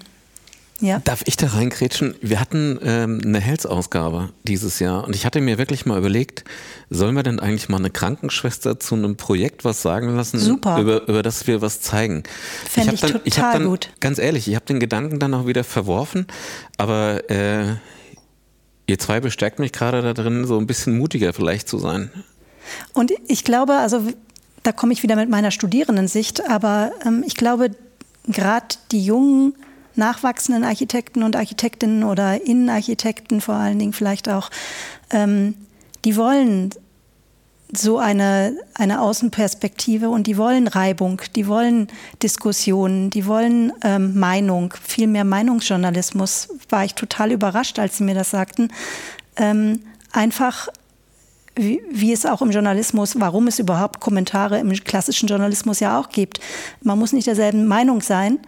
ja. 0.80 1.00
Darf 1.04 1.22
ich 1.24 1.36
da 1.36 1.48
reingrätschen? 1.48 2.16
Wir 2.20 2.38
hatten 2.38 2.78
ähm, 2.82 3.20
eine 3.24 3.40
Health-Ausgabe 3.40 4.30
dieses 4.44 4.78
Jahr 4.78 5.04
und 5.04 5.16
ich 5.16 5.24
hatte 5.24 5.40
mir 5.40 5.56
wirklich 5.56 5.86
mal 5.86 5.98
überlegt, 5.98 6.44
sollen 6.90 7.14
wir 7.14 7.22
denn 7.22 7.40
eigentlich 7.40 7.70
mal 7.70 7.78
eine 7.78 7.90
Krankenschwester 7.90 8.78
zu 8.78 8.94
einem 8.94 9.16
Projekt 9.16 9.64
was 9.64 9.80
sagen 9.80 10.14
lassen, 10.14 10.38
Super. 10.38 10.78
Über, 10.78 11.08
über 11.08 11.22
das 11.22 11.46
wir 11.46 11.62
was 11.62 11.80
zeigen? 11.80 12.24
Fände 12.68 12.94
ich, 12.94 13.02
ich 13.02 13.10
dann, 13.10 13.24
total 13.24 13.52
dann, 13.54 13.68
gut. 13.68 13.90
Ganz 14.00 14.18
ehrlich, 14.18 14.48
ich 14.48 14.54
habe 14.54 14.66
den 14.66 14.78
Gedanken 14.78 15.18
dann 15.18 15.32
auch 15.32 15.46
wieder 15.46 15.64
verworfen, 15.64 16.26
aber 16.76 17.30
äh, 17.30 17.76
ihr 18.86 18.98
zwei 18.98 19.20
bestärkt 19.20 19.58
mich 19.58 19.72
gerade 19.72 20.02
da 20.02 20.12
drin, 20.14 20.46
so 20.46 20.58
ein 20.58 20.66
bisschen 20.66 20.98
mutiger 20.98 21.32
vielleicht 21.32 21.68
zu 21.68 21.78
sein. 21.78 22.10
Und 22.92 23.12
ich 23.28 23.44
glaube, 23.44 23.74
also 23.74 24.02
da 24.62 24.72
komme 24.72 24.92
ich 24.92 25.02
wieder 25.02 25.16
mit 25.16 25.28
meiner 25.28 25.50
Studierendensicht, 25.50 26.48
aber 26.48 26.92
ähm, 27.04 27.22
ich 27.26 27.36
glaube, 27.36 27.70
gerade 28.26 28.76
die 28.90 29.04
jungen 29.04 29.54
nachwachsenden 29.94 30.64
Architekten 30.64 31.22
und 31.22 31.36
Architektinnen 31.36 32.04
oder 32.04 32.44
Innenarchitekten 32.44 33.40
vor 33.40 33.54
allen 33.54 33.78
Dingen 33.78 33.92
vielleicht 33.92 34.28
auch, 34.28 34.50
ähm, 35.10 35.54
die 36.04 36.16
wollen 36.16 36.70
so 37.74 37.98
eine, 37.98 38.56
eine 38.74 39.00
Außenperspektive 39.00 40.08
und 40.08 40.26
die 40.26 40.36
wollen 40.36 40.68
Reibung, 40.68 41.20
die 41.34 41.46
wollen 41.46 41.88
Diskussionen, 42.22 43.10
die 43.10 43.26
wollen 43.26 43.72
ähm, 43.82 44.18
Meinung, 44.18 44.74
viel 44.82 45.06
mehr 45.06 45.24
Meinungsjournalismus. 45.24 46.48
War 46.68 46.84
ich 46.84 46.94
total 46.94 47.32
überrascht, 47.32 47.78
als 47.78 47.98
sie 47.98 48.04
mir 48.04 48.14
das 48.14 48.30
sagten. 48.30 48.68
Ähm, 49.36 49.80
einfach 50.12 50.68
wie, 51.56 51.82
wie, 51.90 52.12
es 52.12 52.26
auch 52.26 52.42
im 52.42 52.50
Journalismus, 52.50 53.18
warum 53.18 53.48
es 53.48 53.58
überhaupt 53.58 54.00
Kommentare 54.00 54.58
im 54.58 54.72
klassischen 54.72 55.26
Journalismus 55.26 55.80
ja 55.80 55.98
auch 55.98 56.10
gibt. 56.10 56.38
Man 56.82 56.98
muss 56.98 57.12
nicht 57.12 57.26
derselben 57.26 57.66
Meinung 57.66 58.02
sein 58.02 58.38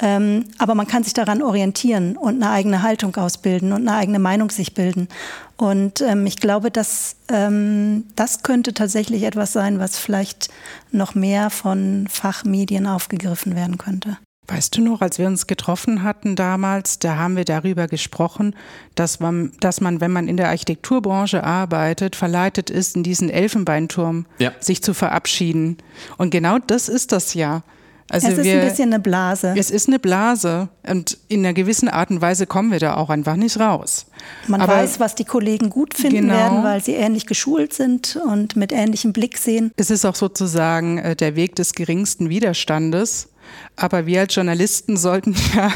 ähm, 0.00 0.44
aber 0.58 0.74
man 0.74 0.86
kann 0.86 1.02
sich 1.02 1.12
daran 1.12 1.42
orientieren 1.42 2.16
und 2.16 2.42
eine 2.42 2.50
eigene 2.50 2.82
Haltung 2.82 3.16
ausbilden 3.16 3.72
und 3.72 3.88
eine 3.88 3.96
eigene 3.96 4.18
Meinung 4.18 4.50
sich 4.50 4.74
bilden. 4.74 5.08
Und 5.56 6.00
ähm, 6.02 6.24
ich 6.26 6.36
glaube, 6.36 6.70
dass 6.70 7.16
ähm, 7.30 8.04
das 8.14 8.42
könnte 8.42 8.74
tatsächlich 8.74 9.24
etwas 9.24 9.52
sein, 9.52 9.80
was 9.80 9.98
vielleicht 9.98 10.50
noch 10.92 11.14
mehr 11.14 11.50
von 11.50 12.06
Fachmedien 12.08 12.86
aufgegriffen 12.86 13.56
werden 13.56 13.76
könnte. 13.76 14.18
Weißt 14.46 14.78
du 14.78 14.80
noch, 14.80 15.02
als 15.02 15.18
wir 15.18 15.26
uns 15.26 15.46
getroffen 15.46 16.02
hatten 16.02 16.34
damals, 16.34 16.98
da 16.98 17.16
haben 17.16 17.36
wir 17.36 17.44
darüber 17.44 17.86
gesprochen, 17.86 18.56
dass 18.94 19.20
man, 19.20 19.52
dass 19.60 19.82
man, 19.82 20.00
wenn 20.00 20.10
man 20.10 20.26
in 20.26 20.38
der 20.38 20.48
Architekturbranche 20.48 21.44
arbeitet, 21.44 22.16
verleitet 22.16 22.70
ist, 22.70 22.96
in 22.96 23.02
diesen 23.02 23.28
Elfenbeinturm 23.28 24.24
ja. 24.38 24.52
sich 24.58 24.82
zu 24.82 24.94
verabschieden. 24.94 25.76
Und 26.16 26.30
genau 26.30 26.58
das 26.66 26.88
ist 26.88 27.12
das 27.12 27.34
ja. 27.34 27.62
Also 28.10 28.28
es 28.28 28.38
ist 28.38 28.44
wir, 28.44 28.62
ein 28.62 28.68
bisschen 28.68 28.92
eine 28.92 29.00
Blase. 29.00 29.54
Es 29.56 29.70
ist 29.70 29.86
eine 29.88 29.98
Blase 29.98 30.70
und 30.88 31.18
in 31.28 31.40
einer 31.40 31.52
gewissen 31.52 31.88
Art 31.88 32.10
und 32.10 32.22
Weise 32.22 32.46
kommen 32.46 32.72
wir 32.72 32.78
da 32.78 32.96
auch 32.96 33.10
einfach 33.10 33.36
nicht 33.36 33.60
raus. 33.60 34.06
Man 34.46 34.62
Aber 34.62 34.74
weiß, 34.74 34.98
was 34.98 35.14
die 35.14 35.24
Kollegen 35.24 35.68
gut 35.68 35.94
finden 35.94 36.28
genau, 36.28 36.34
werden, 36.34 36.64
weil 36.64 36.82
sie 36.82 36.94
ähnlich 36.94 37.26
geschult 37.26 37.74
sind 37.74 38.18
und 38.26 38.56
mit 38.56 38.72
ähnlichem 38.72 39.12
Blick 39.12 39.36
sehen. 39.36 39.72
Es 39.76 39.90
ist 39.90 40.06
auch 40.06 40.14
sozusagen 40.14 40.98
äh, 40.98 41.16
der 41.16 41.36
Weg 41.36 41.56
des 41.56 41.72
geringsten 41.72 42.30
Widerstandes. 42.30 43.28
Aber 43.76 44.06
wir 44.06 44.20
als 44.20 44.34
Journalisten 44.34 44.96
sollten 44.96 45.34
ja 45.54 45.70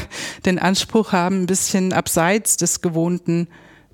den 0.45 0.57
Anspruch 0.57 1.11
haben, 1.11 1.43
ein 1.43 1.47
bisschen 1.47 1.93
abseits 1.93 2.57
des 2.57 2.81
Gewohnten 2.81 3.47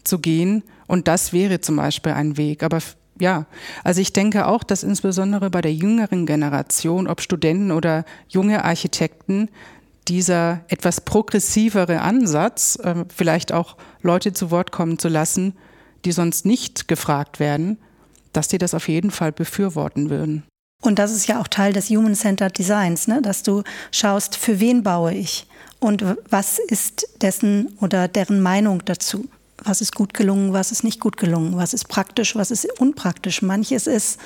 zu 0.03 0.19
gehen. 0.19 0.63
Und 0.87 1.07
das 1.07 1.33
wäre 1.33 1.59
zum 1.59 1.75
Beispiel 1.75 2.13
ein 2.13 2.37
Weg. 2.37 2.63
Aber 2.63 2.79
ja, 3.19 3.45
also 3.83 4.01
ich 4.01 4.13
denke 4.13 4.47
auch, 4.47 4.63
dass 4.63 4.83
insbesondere 4.83 5.49
bei 5.49 5.61
der 5.61 5.73
jüngeren 5.73 6.25
Generation, 6.25 7.07
ob 7.07 7.21
Studenten 7.21 7.71
oder 7.71 8.05
junge 8.27 8.63
Architekten, 8.63 9.49
dieser 10.07 10.61
etwas 10.69 11.01
progressivere 11.01 12.01
Ansatz, 12.01 12.77
äh, 12.83 13.05
vielleicht 13.15 13.51
auch 13.51 13.77
Leute 14.01 14.33
zu 14.33 14.51
Wort 14.51 14.71
kommen 14.71 14.97
zu 14.97 15.07
lassen, 15.07 15.53
die 16.05 16.11
sonst 16.11 16.45
nicht 16.45 16.87
gefragt 16.87 17.39
werden, 17.39 17.77
dass 18.33 18.47
die 18.47 18.57
das 18.57 18.73
auf 18.73 18.87
jeden 18.87 19.11
Fall 19.11 19.31
befürworten 19.31 20.09
würden. 20.09 20.43
Und 20.81 20.97
das 20.97 21.11
ist 21.11 21.27
ja 21.27 21.41
auch 21.41 21.47
Teil 21.47 21.73
des 21.73 21.89
Human-Centered 21.89 22.57
Designs, 22.57 23.07
ne? 23.07 23.21
dass 23.21 23.43
du 23.43 23.63
schaust, 23.91 24.37
für 24.37 24.59
wen 24.59 24.81
baue 24.81 25.13
ich 25.13 25.45
und 25.79 26.03
was 26.29 26.57
ist 26.57 27.07
dessen 27.21 27.77
oder 27.81 28.07
deren 28.07 28.41
Meinung 28.41 28.83
dazu 28.85 29.27
was 29.63 29.81
ist 29.81 29.95
gut 29.95 30.13
gelungen, 30.13 30.53
was 30.53 30.71
ist 30.71 30.83
nicht 30.83 30.99
gut 30.99 31.17
gelungen, 31.17 31.57
was 31.57 31.73
ist 31.73 31.87
praktisch, 31.87 32.35
was 32.35 32.51
ist 32.51 32.67
unpraktisch. 32.79 33.41
Manches 33.41 33.87
ist 33.87 34.19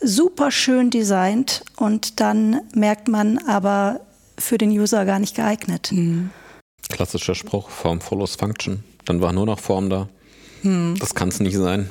super 0.00 0.50
schön 0.50 0.90
designt 0.90 1.64
und 1.76 2.20
dann 2.20 2.60
merkt 2.74 3.08
man 3.08 3.38
aber 3.38 4.00
für 4.38 4.58
den 4.58 4.70
User 4.70 5.04
gar 5.04 5.18
nicht 5.18 5.36
geeignet. 5.36 5.90
Mhm. 5.92 6.30
Klassischer 6.88 7.34
Spruch, 7.34 7.70
Form 7.70 8.00
follows 8.00 8.36
Function. 8.36 8.84
Dann 9.04 9.20
war 9.20 9.32
nur 9.32 9.46
noch 9.46 9.58
Form 9.58 9.90
da. 9.90 10.08
Mhm. 10.62 10.96
Das 10.98 11.14
kann 11.14 11.28
es 11.28 11.40
nicht 11.40 11.56
sein. 11.56 11.88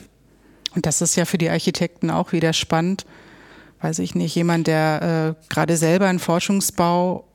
Und 0.75 0.85
das 0.85 1.01
ist 1.01 1.15
ja 1.15 1.25
für 1.25 1.37
die 1.37 1.49
Architekten 1.49 2.09
auch 2.09 2.31
wieder 2.31 2.53
spannend. 2.53 3.05
Weiß 3.81 3.99
ich 3.99 4.15
nicht, 4.15 4.35
jemand, 4.35 4.67
der 4.67 5.35
äh, 5.39 5.53
gerade 5.53 5.77
selber 5.77 6.07
einen 6.07 6.19
Forschungsbau 6.19 7.25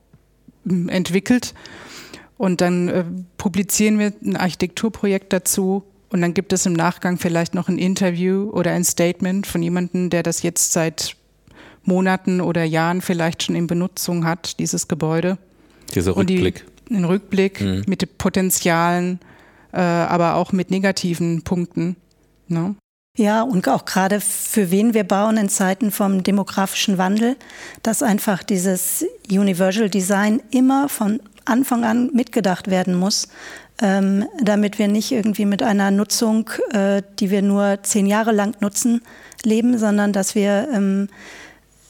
hm, 0.65 0.89
entwickelt 0.89 1.53
und 2.39 2.61
dann 2.61 2.87
äh, 2.87 3.03
publizieren 3.37 3.99
wir 3.99 4.13
ein 4.23 4.37
Architekturprojekt 4.37 5.33
dazu 5.33 5.83
und 6.09 6.21
dann 6.21 6.33
gibt 6.33 6.53
es 6.53 6.65
im 6.65 6.71
Nachgang 6.71 7.17
vielleicht 7.17 7.53
noch 7.53 7.67
ein 7.67 7.77
Interview 7.77 8.49
oder 8.51 8.71
ein 8.71 8.85
Statement 8.85 9.45
von 9.45 9.61
jemandem, 9.61 10.09
der 10.09 10.23
das 10.23 10.41
jetzt 10.41 10.71
seit 10.71 11.17
Monaten 11.83 12.39
oder 12.39 12.63
Jahren 12.63 13.01
vielleicht 13.01 13.43
schon 13.43 13.55
in 13.55 13.67
Benutzung 13.67 14.25
hat, 14.25 14.57
dieses 14.59 14.87
Gebäude. 14.87 15.37
Dieser 15.93 16.15
Rückblick. 16.15 16.65
Die, 16.87 16.95
ein 16.95 17.03
Rückblick 17.03 17.59
mhm. 17.59 17.83
mit 17.87 18.17
Potenzialen, 18.17 19.19
äh, 19.73 19.81
aber 19.81 20.35
auch 20.35 20.53
mit 20.53 20.71
negativen 20.71 21.41
Punkten. 21.41 21.97
Ne? 22.47 22.75
Ja, 23.17 23.41
und 23.41 23.67
auch 23.67 23.83
gerade 23.83 24.21
für 24.21 24.71
wen 24.71 24.93
wir 24.93 25.03
bauen 25.03 25.35
in 25.35 25.49
Zeiten 25.49 25.91
vom 25.91 26.23
demografischen 26.23 26.97
Wandel, 26.97 27.35
dass 27.83 28.01
einfach 28.01 28.43
dieses 28.43 29.05
Universal 29.29 29.89
Design 29.89 30.41
immer 30.51 30.87
von 30.87 31.19
Anfang 31.49 31.83
an 31.83 32.09
mitgedacht 32.13 32.69
werden 32.69 32.95
muss, 32.95 33.27
ähm, 33.81 34.25
damit 34.41 34.79
wir 34.79 34.87
nicht 34.87 35.11
irgendwie 35.11 35.45
mit 35.45 35.63
einer 35.63 35.91
Nutzung, 35.91 36.49
äh, 36.71 37.01
die 37.19 37.29
wir 37.29 37.41
nur 37.41 37.79
zehn 37.83 38.05
Jahre 38.05 38.31
lang 38.31 38.55
nutzen, 38.61 39.01
leben, 39.43 39.77
sondern 39.77 40.13
dass 40.13 40.35
wir 40.35 40.67
ähm, 40.73 41.09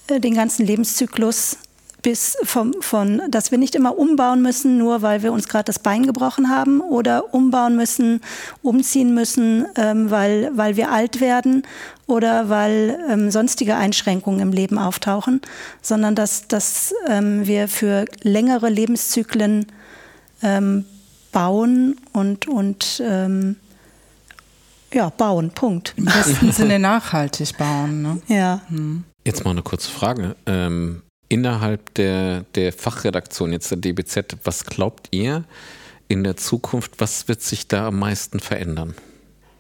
den 0.10 0.34
ganzen 0.34 0.66
Lebenszyklus 0.66 1.58
bis 2.02 2.38
vom, 2.44 2.74
von, 2.82 3.22
dass 3.30 3.52
wir 3.52 3.58
nicht 3.58 3.76
immer 3.76 3.98
umbauen 3.98 4.42
müssen, 4.42 4.78
nur 4.78 5.02
weil 5.02 5.24
wir 5.24 5.34
uns 5.34 5.48
gerade 5.48 5.66
das 5.66 5.80
Bein 5.80 6.06
gebrochen 6.06 6.50
haben 6.50 6.82
oder 6.82 7.34
umbauen 7.34 7.76
müssen, 7.76 8.22
umziehen 8.62 9.14
müssen, 9.14 9.66
ähm, 9.76 10.10
weil, 10.10 10.52
weil 10.56 10.76
wir 10.78 10.92
alt 10.92 11.20
werden 11.20 11.64
oder 12.08 12.50
weil 12.50 13.00
ähm, 13.10 13.32
sonstige 13.32 13.76
Einschränkungen 13.76 14.40
im 14.40 14.52
Leben 14.52 14.78
auftauchen, 14.78 15.42
sondern 15.82 16.16
dass, 16.16 16.48
dass 16.48 16.94
ähm, 17.08 17.46
wir 17.46 17.68
für 17.68 18.06
längere 18.24 18.70
Lebenszyklen 18.70 19.68
ähm, 20.42 20.86
bauen 21.32 21.98
und, 22.14 22.48
und 22.48 23.02
ähm, 23.06 23.58
ja, 24.94 25.10
bauen, 25.10 25.52
Punkt. 25.52 25.94
Im 25.98 26.06
besten 26.06 26.52
Sinne 26.52 26.80
nachhaltig 26.80 27.58
bauen. 27.58 28.02
Ne? 28.02 28.22
Ja. 28.28 28.62
Hm. 28.70 29.04
Jetzt 29.26 29.44
mal 29.44 29.52
eine 29.52 29.62
kurze 29.62 29.92
Frage. 29.92 30.36
Ähm, 30.48 31.04
innerhalb 31.30 31.94
der, 31.94 32.46
der 32.56 32.74
Fachredaktion, 32.74 33.54
jetzt 33.54 33.72
der 33.72 33.78
DBZ, 33.78 34.38
was 34.44 34.66
glaubt 34.66 35.08
ihr 35.12 35.46
in 36.08 36.24
der 36.24 36.36
Zukunft, 36.36 36.94
was 36.98 37.28
wird 37.28 37.42
sich 37.42 37.68
da 37.68 37.88
am 37.88 38.00
meisten 38.00 38.40
verändern? 38.40 38.96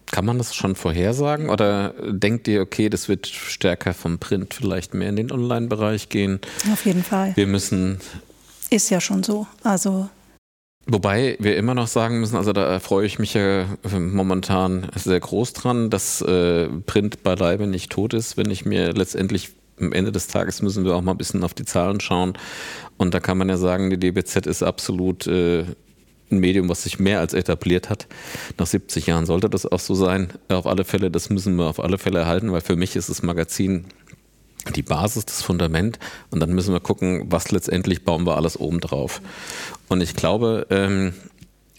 Kann 0.07 0.25
man 0.25 0.39
das 0.39 0.55
schon 0.55 0.75
vorhersagen 0.75 1.49
oder 1.49 1.93
denkt 2.07 2.47
ihr, 2.47 2.61
okay, 2.61 2.89
das 2.89 3.07
wird 3.07 3.27
stärker 3.27 3.93
vom 3.93 4.17
Print 4.17 4.55
vielleicht 4.55 4.95
mehr 4.95 5.09
in 5.09 5.15
den 5.15 5.31
Online-Bereich 5.31 6.09
gehen? 6.09 6.39
Auf 6.73 6.83
jeden 6.85 7.03
Fall. 7.03 7.35
Wir 7.35 7.45
müssen. 7.45 7.99
Ist 8.71 8.89
ja 8.89 8.99
schon 8.99 9.21
so. 9.21 9.45
Also. 9.63 10.09
Wobei 10.87 11.37
wir 11.39 11.55
immer 11.57 11.75
noch 11.75 11.87
sagen 11.87 12.19
müssen, 12.19 12.35
also 12.35 12.51
da 12.51 12.79
freue 12.79 13.05
ich 13.05 13.19
mich 13.19 13.35
ja 13.35 13.65
momentan 13.93 14.87
sehr 14.95 15.19
groß 15.19 15.53
dran, 15.53 15.91
dass 15.91 16.21
äh, 16.21 16.67
Print 16.87 17.21
beileibe 17.21 17.67
nicht 17.67 17.91
tot 17.91 18.15
ist, 18.15 18.37
wenn 18.37 18.49
ich 18.49 18.65
mir 18.65 18.93
letztendlich 18.93 19.51
am 19.79 19.93
Ende 19.93 20.11
des 20.11 20.27
Tages 20.27 20.61
müssen 20.61 20.85
wir 20.85 20.95
auch 20.95 21.01
mal 21.01 21.11
ein 21.11 21.17
bisschen 21.17 21.43
auf 21.43 21.53
die 21.53 21.65
Zahlen 21.65 21.99
schauen. 21.99 22.33
Und 22.97 23.13
da 23.13 23.19
kann 23.19 23.37
man 23.37 23.49
ja 23.49 23.57
sagen, 23.57 23.89
die 23.89 23.97
DBZ 23.97 24.45
ist 24.45 24.63
absolut 24.63 25.27
äh, 25.27 25.65
ein 26.31 26.39
Medium, 26.39 26.69
was 26.69 26.83
sich 26.83 26.99
mehr 26.99 27.19
als 27.19 27.33
etabliert 27.33 27.89
hat. 27.89 28.07
Nach 28.57 28.67
70 28.67 29.07
Jahren 29.07 29.25
sollte 29.25 29.49
das 29.49 29.65
auch 29.65 29.79
so 29.79 29.95
sein. 29.95 30.29
Auf 30.49 30.67
alle 30.67 30.83
Fälle, 30.83 31.09
das 31.09 31.29
müssen 31.29 31.55
wir 31.55 31.67
auf 31.67 31.79
alle 31.79 31.97
Fälle 31.97 32.19
erhalten, 32.19 32.51
weil 32.51 32.61
für 32.61 32.75
mich 32.75 32.95
ist 32.95 33.09
das 33.09 33.23
Magazin 33.23 33.85
die 34.75 34.83
Basis, 34.83 35.25
das 35.25 35.41
Fundament. 35.41 35.99
Und 36.29 36.39
dann 36.39 36.53
müssen 36.53 36.73
wir 36.73 36.79
gucken, 36.79 37.25
was 37.29 37.51
letztendlich 37.51 38.03
bauen 38.03 38.25
wir 38.25 38.35
alles 38.35 38.59
oben 38.59 38.79
drauf. 38.79 39.21
Und 39.87 40.01
ich 40.01 40.15
glaube, 40.15 40.67
ähm, 40.69 41.13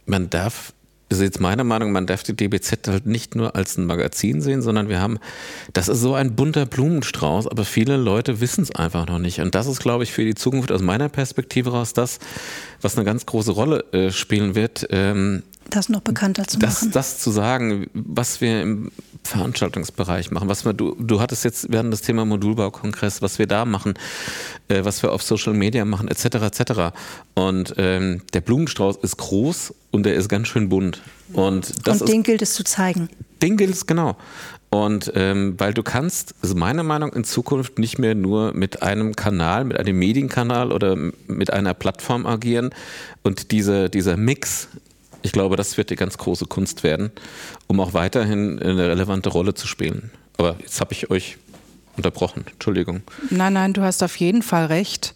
man 0.07 0.31
darf 0.31 0.73
ist 1.11 1.21
jetzt 1.21 1.41
meine 1.41 1.65
Meinung, 1.65 1.93
man 1.93 2.07
darf 2.07 2.23
die 2.23 2.35
DBZ 2.37 2.87
halt 2.89 3.07
nicht 3.07 3.35
nur 3.35 3.57
als 3.57 3.77
ein 3.77 3.87
Magazin 3.87 4.41
sehen, 4.41 4.63
sondern 4.63 4.89
wir 4.89 5.01
haben, 5.01 5.19
das 5.73 5.89
ist 5.89 6.01
so 6.01 6.15
ein 6.15 6.37
bunter 6.37 6.67
Blumenstrauß, 6.67 7.49
aber 7.49 7.65
viele 7.65 7.97
Leute 7.97 8.41
wissen 8.41 8.63
es 8.63 8.75
einfach 8.75 9.07
noch 9.09 9.19
nicht. 9.19 9.41
Und 9.41 9.55
das 9.55 9.67
ist, 9.67 9.81
glaube 9.81 10.05
ich, 10.05 10.13
für 10.13 10.25
die 10.25 10.37
Zukunft 10.37 10.71
aus 10.71 10.83
meiner 10.83 11.09
Perspektive 11.09 11.71
raus 11.71 11.93
das, 11.93 12.21
was 12.81 12.97
eine 12.97 13.05
ganz 13.05 13.27
große 13.27 13.51
Rolle 13.51 13.85
äh, 13.93 14.11
spielen 14.13 14.55
wird. 14.55 14.87
Ähm, 14.91 15.43
das 15.77 15.89
noch 15.89 16.01
bekannter 16.01 16.47
zu 16.47 16.59
das, 16.59 16.83
machen. 16.83 16.93
Das 16.93 17.19
zu 17.19 17.31
sagen, 17.31 17.89
was 17.95 18.41
wir 18.41 18.63
im 18.63 18.93
Veranstaltungsbereich 19.25 20.31
machen, 20.31 20.49
was 20.49 20.65
wir, 20.65 20.73
du, 20.73 20.95
du 20.99 21.21
hattest 21.21 21.45
jetzt, 21.45 21.71
wir 21.71 21.79
hatten 21.79 21.91
das 21.91 22.03
Thema 22.03 22.25
Modulbaukongress, 22.25 23.23
was 23.23 23.39
wir 23.39 23.47
da 23.47 23.65
machen, 23.65 23.95
äh, 24.69 24.85
was 24.85 25.03
wir 25.03 25.13
auf 25.13 25.23
Social 25.23 25.55
Media 25.55 25.85
machen, 25.85 26.09
etc. 26.09 26.25
etc. 26.37 26.73
Und 27.35 27.75
ähm, 27.77 28.23
der 28.33 28.41
Blumenstrauß 28.41 28.97
ist 29.03 29.17
groß 29.19 29.75
und 29.91 30.05
der 30.05 30.15
ist 30.15 30.29
ganz 30.29 30.49
schön 30.49 30.69
bunt. 30.69 31.03
Und, 31.33 31.87
das 31.87 32.01
und 32.01 32.09
den 32.09 32.21
ist, 32.21 32.27
gilt 32.27 32.43
es 32.43 32.55
zu 32.55 32.65
zeigen. 32.65 33.09
Den 33.43 33.57
gilt 33.57 33.75
es, 33.75 33.87
genau. 33.87 34.17
Und 34.71 35.13
ähm, 35.17 35.55
weil 35.59 35.75
du 35.75 35.83
kannst, 35.83 36.35
also 36.43 36.55
meiner 36.55 36.85
Meinung 36.85 37.13
in 37.13 37.25
Zukunft 37.25 37.81
nicht 37.81 37.99
mehr 37.99 38.15
nur 38.15 38.55
mit 38.55 38.83
einem 38.83 39.17
Kanal, 39.17 39.65
mit 39.65 39.77
einem 39.77 39.99
Medienkanal 39.99 40.71
oder 40.71 40.97
mit 41.27 41.53
einer 41.53 41.75
Plattform 41.75 42.25
agieren 42.25 42.71
und 43.25 43.51
diese, 43.51 43.91
dieser 43.91 44.17
Mix 44.17 44.69
ich 45.23 45.33
glaube, 45.33 45.57
das 45.57 45.77
wird 45.77 45.91
die 45.91 45.97
ganz 45.97 46.19
große 46.19 46.47
Kunst 46.47 46.83
werden, 46.83 47.11
um 47.67 47.81
auch 47.81 47.95
weiterhin 47.95 48.59
eine 48.59 48.89
relevante 48.89 49.29
Rolle 49.29 49.55
zu 49.55 49.67
spielen. 49.67 50.11
Aber 50.37 50.57
jetzt 50.61 50.81
habe 50.81 50.93
ich 50.93 51.11
euch 51.11 51.37
unterbrochen. 51.97 52.45
Entschuldigung. 52.51 53.03
Nein, 53.31 53.53
nein, 53.53 53.73
du 53.73 53.83
hast 53.83 54.03
auf 54.03 54.17
jeden 54.17 54.43
Fall 54.43 54.67
recht. 54.67 55.15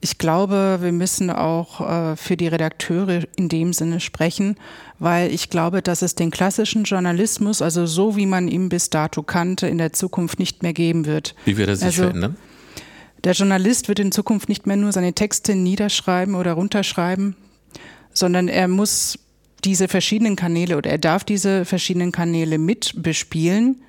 Ich 0.00 0.18
glaube, 0.18 0.78
wir 0.82 0.92
müssen 0.92 1.30
auch 1.30 1.80
äh, 1.80 2.16
für 2.16 2.36
die 2.36 2.48
Redakteure 2.48 3.22
in 3.36 3.48
dem 3.48 3.72
Sinne 3.72 4.00
sprechen, 4.00 4.56
weil 4.98 5.32
ich 5.32 5.48
glaube, 5.48 5.80
dass 5.80 6.02
es 6.02 6.14
den 6.14 6.30
klassischen 6.30 6.84
Journalismus, 6.84 7.62
also 7.62 7.86
so 7.86 8.16
wie 8.16 8.26
man 8.26 8.48
ihn 8.48 8.68
bis 8.68 8.90
dato 8.90 9.22
kannte, 9.22 9.66
in 9.66 9.78
der 9.78 9.92
Zukunft 9.94 10.38
nicht 10.38 10.62
mehr 10.62 10.74
geben 10.74 11.06
wird. 11.06 11.34
Wie 11.46 11.56
wird 11.56 11.68
er 11.68 11.76
sich 11.76 11.86
also, 11.86 12.02
verändern? 12.02 12.36
Der 13.24 13.32
Journalist 13.32 13.88
wird 13.88 13.98
in 13.98 14.12
Zukunft 14.12 14.50
nicht 14.50 14.66
mehr 14.66 14.76
nur 14.76 14.92
seine 14.92 15.14
Texte 15.14 15.54
niederschreiben 15.54 16.34
oder 16.34 16.52
runterschreiben, 16.52 17.34
sondern 18.12 18.48
er 18.48 18.68
muss 18.68 19.18
diese 19.64 19.88
verschiedenen 19.88 20.36
Kanäle 20.36 20.76
oder 20.76 20.90
er 20.90 20.98
darf 20.98 21.24
diese 21.24 21.64
verschiedenen 21.64 22.12
Kanäle 22.12 22.58
mit 22.58 22.92
bespielen. 22.96 23.82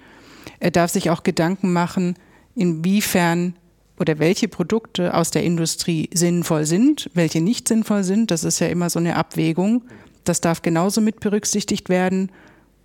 Er 0.60 0.72
darf 0.72 0.92
sich 0.92 1.10
auch 1.10 1.24
Gedanken 1.24 1.74
machen, 1.74 2.16
inwiefern 2.56 3.56
oder 4.00 4.20
welche 4.20 4.48
Produkte 4.48 5.14
aus 5.14 5.32
der 5.32 5.44
Industrie 5.44 6.10
sinnvoll 6.14 6.66
sind, 6.66 7.10
welche 7.14 7.42
nicht 7.42 7.68
sinnvoll 7.68 8.04
sind. 8.04 8.32
Das 8.32 8.44
ist 8.44 8.60
ja 8.60 8.68
immer 8.68 8.90
so 8.90 9.00
eine 9.00 9.16
Abwägung. 9.16 9.84
Das 10.24 10.42
darf 10.42 10.62
genauso 10.62 11.02
mit 11.02 11.20
berücksichtigt 11.20 11.90
werden. 11.90 12.32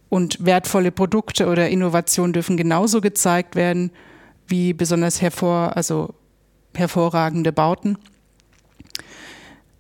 Und 0.09 0.45
wertvolle 0.45 0.91
Produkte 0.91 1.47
oder 1.47 1.69
Innovationen 1.69 2.33
dürfen 2.33 2.57
genauso 2.57 3.01
gezeigt 3.01 3.55
werden 3.55 3.93
wie 4.49 4.73
besonders 4.73 5.23
hervor, 5.23 5.77
also 5.77 6.15
hervorragende 6.75 7.53
Bauten. 7.53 7.97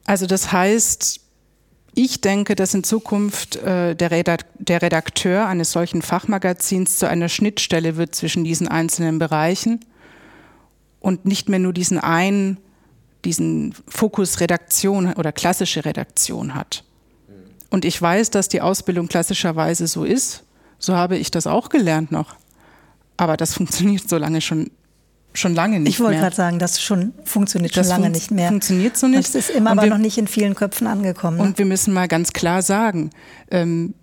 Also 0.05 0.27
das 0.27 0.53
heißt, 0.53 1.21
ich 1.95 2.21
denke, 2.21 2.55
dass 2.55 2.75
in 2.75 2.85
Zukunft 2.85 3.57
äh, 3.57 3.95
der, 3.95 4.11
Redak 4.11 4.47
der 4.59 4.83
Redakteur 4.83 5.47
eines 5.47 5.73
solchen 5.73 6.03
Fachmagazins 6.03 6.99
zu 6.99 7.09
einer 7.09 7.29
Schnittstelle 7.29 7.97
wird 7.97 8.15
zwischen 8.15 8.45
diesen 8.45 8.69
einzelnen 8.69 9.19
Bereichen 9.19 9.81
und 11.01 11.25
nicht 11.25 11.49
mehr 11.49 11.59
nur 11.59 11.73
diesen 11.73 11.99
einen, 11.99 12.59
diesen 13.25 13.75
Fokus 13.89 14.41
Redaktion 14.41 15.13
oder 15.15 15.33
klassische 15.33 15.85
Redaktion 15.85 16.55
hat. 16.55 16.85
Und 17.71 17.85
ich 17.85 18.01
weiß, 18.01 18.31
dass 18.31 18.49
die 18.49 18.61
Ausbildung 18.61 19.09
klassischerweise 19.09 19.87
so 19.87 20.05
ist. 20.05 20.43
So 20.79 20.95
habe 20.95 21.17
ich 21.17 21.31
das 21.31 21.47
auch 21.47 21.69
gelernt 21.69 22.11
noch. 22.11 22.35
Aber 23.17 23.37
das 23.37 23.55
funktioniert 23.55 24.09
so 24.09 24.17
lange 24.17 24.41
schon 24.41 24.71
schon 25.33 25.55
lange 25.55 25.81
nicht 25.81 25.95
ich 25.95 26.01
wollte 26.01 26.19
gerade 26.19 26.35
sagen, 26.35 26.59
das 26.59 26.81
schon 26.83 27.13
funktioniert 27.25 27.77
das 27.77 27.87
schon 27.87 27.95
lange 27.95 28.07
fun 28.07 28.13
nicht 28.13 28.31
mehr. 28.31 28.49
Funktioniert 28.49 28.97
so 28.97 29.07
nicht. 29.07 29.29
Es 29.29 29.35
ist 29.35 29.51
immer 29.51 29.71
aber 29.71 29.83
wir, 29.83 29.91
noch 29.91 29.99
nicht 29.99 30.19
in 30.19 30.27
vielen 30.27 30.55
Köpfen 30.55 30.87
angekommen. 30.87 31.39
Ne? 31.39 31.43
Und 31.45 31.59
wir 31.59 31.67
müssen 31.67 31.95
mal 31.95 32.09
ganz 32.09 32.33
klar 32.33 32.63
sagen, 32.63 33.11
ähm, 33.51 33.95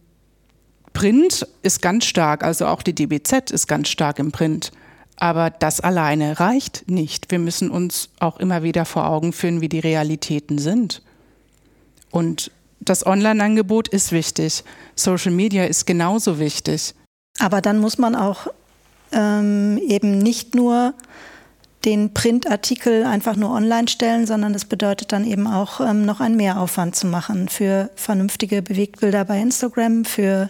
Print 0.94 1.48
ist 1.62 1.82
ganz 1.82 2.06
stark, 2.06 2.44
also 2.44 2.66
auch 2.66 2.82
die 2.82 2.96
DBZ 2.96 3.52
ist 3.52 3.68
ganz 3.68 3.90
stark 3.90 4.20
im 4.20 4.32
Print. 4.32 4.72
Aber 5.18 5.50
das 5.50 5.80
alleine 5.82 6.40
reicht 6.40 6.90
nicht. 6.90 7.32
Wir 7.32 7.40
müssen 7.40 7.72
uns 7.72 8.10
auch 8.20 8.38
immer 8.40 8.63
wieder 8.63 8.86
vor 8.86 9.08
Augen 9.08 9.34
führen, 9.34 9.62
wie 9.62 9.70
die 9.70 9.80
Realitäten 9.80 10.60
sind. 10.60 11.02
Und 12.12 12.52
das 12.80 13.06
Online-Angebot 13.06 13.88
ist 13.88 14.12
wichtig. 14.12 14.63
Social 14.96 15.32
Media 15.32 15.66
ist 15.66 15.86
genauso 15.86 16.40
wichtig. 16.40 16.94
Aber 17.40 17.62
dann 17.62 17.80
muss 17.80 17.98
man 17.98 18.16
auch 18.16 18.48
ähm, 19.12 19.78
eben 19.78 20.17
nicht 20.17 20.56
nur 20.56 20.93
den 21.86 22.13
Printartikel 22.13 23.06
einfach 23.06 23.36
nur 23.36 23.52
online 23.52 23.88
stellen, 23.88 24.26
sondern 24.28 24.54
das 24.54 24.65
bedeutet 24.65 25.12
dann 25.12 25.26
eben 25.26 25.48
auch 25.48 25.80
ähm, 25.80 26.06
noch 26.06 26.20
einen 26.20 26.36
Mehraufwand 26.36 26.96
zu 26.96 27.08
machen 27.08 27.48
für 27.48 27.89
vernünftige 27.96 28.62
Bewegtbilder 28.62 29.24
bei 29.26 29.39
Instagram, 29.39 30.04
für 30.04 30.50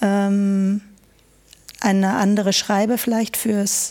ähm, 0.00 0.80
eine 1.80 2.14
andere 2.14 2.52
Schreibe 2.52 2.96
vielleicht 2.96 3.36
fürs, 3.36 3.90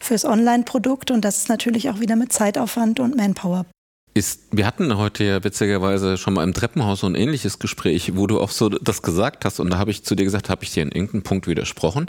fürs 0.00 0.24
Online-Produkt. 0.24 1.10
Und 1.10 1.24
das 1.24 1.38
ist 1.38 1.48
natürlich 1.48 1.90
auch 1.90 2.00
wieder 2.00 2.16
mit 2.16 2.32
Zeitaufwand 2.32 2.98
und 2.98 3.16
Manpower 3.16 3.66
ist, 4.14 4.42
wir 4.50 4.66
hatten 4.66 4.96
heute 4.96 5.24
ja 5.24 5.44
witzigerweise 5.44 6.16
schon 6.16 6.34
mal 6.34 6.44
im 6.44 6.54
Treppenhaus 6.54 7.00
so 7.00 7.06
ein 7.06 7.14
ähnliches 7.14 7.58
Gespräch, 7.58 8.16
wo 8.16 8.26
du 8.26 8.40
auch 8.40 8.50
so 8.50 8.68
das 8.68 9.02
gesagt 9.02 9.44
hast 9.44 9.60
und 9.60 9.70
da 9.70 9.78
habe 9.78 9.90
ich 9.90 10.04
zu 10.04 10.14
dir 10.14 10.24
gesagt, 10.24 10.50
habe 10.50 10.64
ich 10.64 10.72
dir 10.72 10.82
in 10.82 10.90
irgendeinem 10.90 11.22
Punkt 11.22 11.46
widersprochen? 11.46 12.06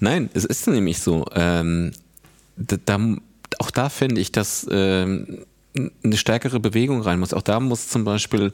Nein, 0.00 0.30
es 0.34 0.44
ist 0.44 0.66
nämlich 0.66 1.00
so, 1.00 1.24
ähm, 1.34 1.92
da, 2.56 2.98
auch 3.58 3.70
da 3.70 3.88
finde 3.88 4.20
ich, 4.20 4.32
dass 4.32 4.66
ähm, 4.70 5.44
eine 6.04 6.16
stärkere 6.16 6.60
Bewegung 6.60 7.02
rein 7.02 7.18
muss. 7.18 7.34
Auch 7.34 7.42
da 7.42 7.58
muss 7.58 7.88
zum 7.88 8.04
Beispiel 8.04 8.52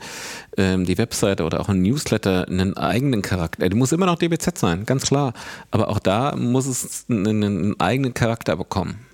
ähm, 0.56 0.86
die 0.86 0.96
Webseite 0.96 1.44
oder 1.44 1.60
auch 1.60 1.68
ein 1.68 1.82
Newsletter 1.82 2.48
einen 2.48 2.76
eigenen 2.76 3.22
Charakter, 3.22 3.68
die 3.68 3.76
muss 3.76 3.92
immer 3.92 4.06
noch 4.06 4.18
DBZ 4.18 4.58
sein, 4.58 4.84
ganz 4.84 5.06
klar, 5.06 5.32
aber 5.70 5.88
auch 5.88 5.98
da 5.98 6.36
muss 6.36 6.66
es 6.66 7.06
einen, 7.08 7.44
einen 7.44 7.80
eigenen 7.80 8.14
Charakter 8.14 8.56
bekommen 8.56 9.06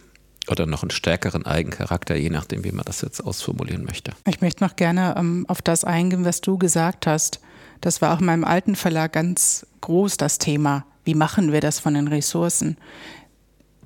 oder 0.49 0.67
noch 0.67 0.83
einen 0.83 0.91
stärkeren 0.91 1.47
Eigencharakter, 1.47 2.15
je 2.17 2.31
nachdem, 2.31 2.65
wie 2.65 2.73
man 2.73 2.85
das 2.85 3.01
jetzt 3.03 3.21
ausformulieren 3.21 3.85
möchte. 3.85 4.13
Ich 4.27 4.41
möchte 4.41 4.65
noch 4.65 4.77
gerne 4.77 5.15
ähm, 5.17 5.45
auf 5.49 5.63
das 5.63 5.85
eingehen, 5.85 6.25
was 6.25 6.41
du 6.41 6.59
gesagt 6.59 7.07
hast. 7.07 7.41
Das 7.81 8.01
war 8.01 8.15
auch 8.15 8.21
in 8.21 8.27
meinem 8.27 8.45
alten 8.45 8.77
Verlag 8.77 9.13
ganz 9.13 9.67
groß, 9.81 10.17
das 10.17 10.39
Thema. 10.39 10.85
Wie 11.05 11.15
machen 11.15 11.53
wir 11.53 11.61
das 11.61 11.79
von 11.79 11.95
den 11.95 12.09
Ressourcen? 12.09 12.77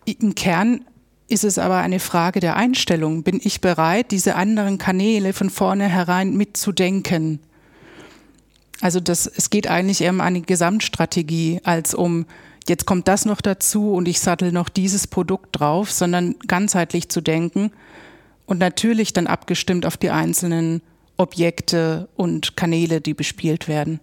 Im 0.04 0.34
Kern 0.34 0.84
ist 1.28 1.44
es 1.44 1.58
aber 1.58 1.78
eine 1.78 2.00
Frage 2.00 2.40
der 2.40 2.56
Einstellung. 2.56 3.22
Bin 3.22 3.40
ich 3.42 3.60
bereit, 3.60 4.10
diese 4.10 4.34
anderen 4.34 4.78
Kanäle 4.78 5.32
von 5.32 5.48
vornherein 5.48 6.36
mitzudenken? 6.36 7.40
Also 8.80 8.98
das, 8.98 9.26
es 9.26 9.50
geht 9.50 9.68
eigentlich 9.68 10.00
eher 10.00 10.10
um 10.10 10.20
eine 10.20 10.40
Gesamtstrategie 10.40 11.60
als 11.64 11.94
um, 11.94 12.26
jetzt 12.68 12.86
kommt 12.86 13.08
das 13.08 13.24
noch 13.24 13.40
dazu 13.40 13.92
und 13.92 14.08
ich 14.08 14.20
sattel 14.20 14.52
noch 14.52 14.68
dieses 14.68 15.06
Produkt 15.06 15.60
drauf, 15.60 15.90
sondern 15.90 16.36
ganzheitlich 16.46 17.08
zu 17.08 17.20
denken 17.20 17.72
und 18.46 18.58
natürlich 18.58 19.12
dann 19.12 19.26
abgestimmt 19.26 19.86
auf 19.86 19.96
die 19.96 20.10
einzelnen 20.10 20.82
Objekte 21.16 22.08
und 22.16 22.56
Kanäle, 22.56 23.00
die 23.00 23.14
bespielt 23.14 23.68
werden. 23.68 24.00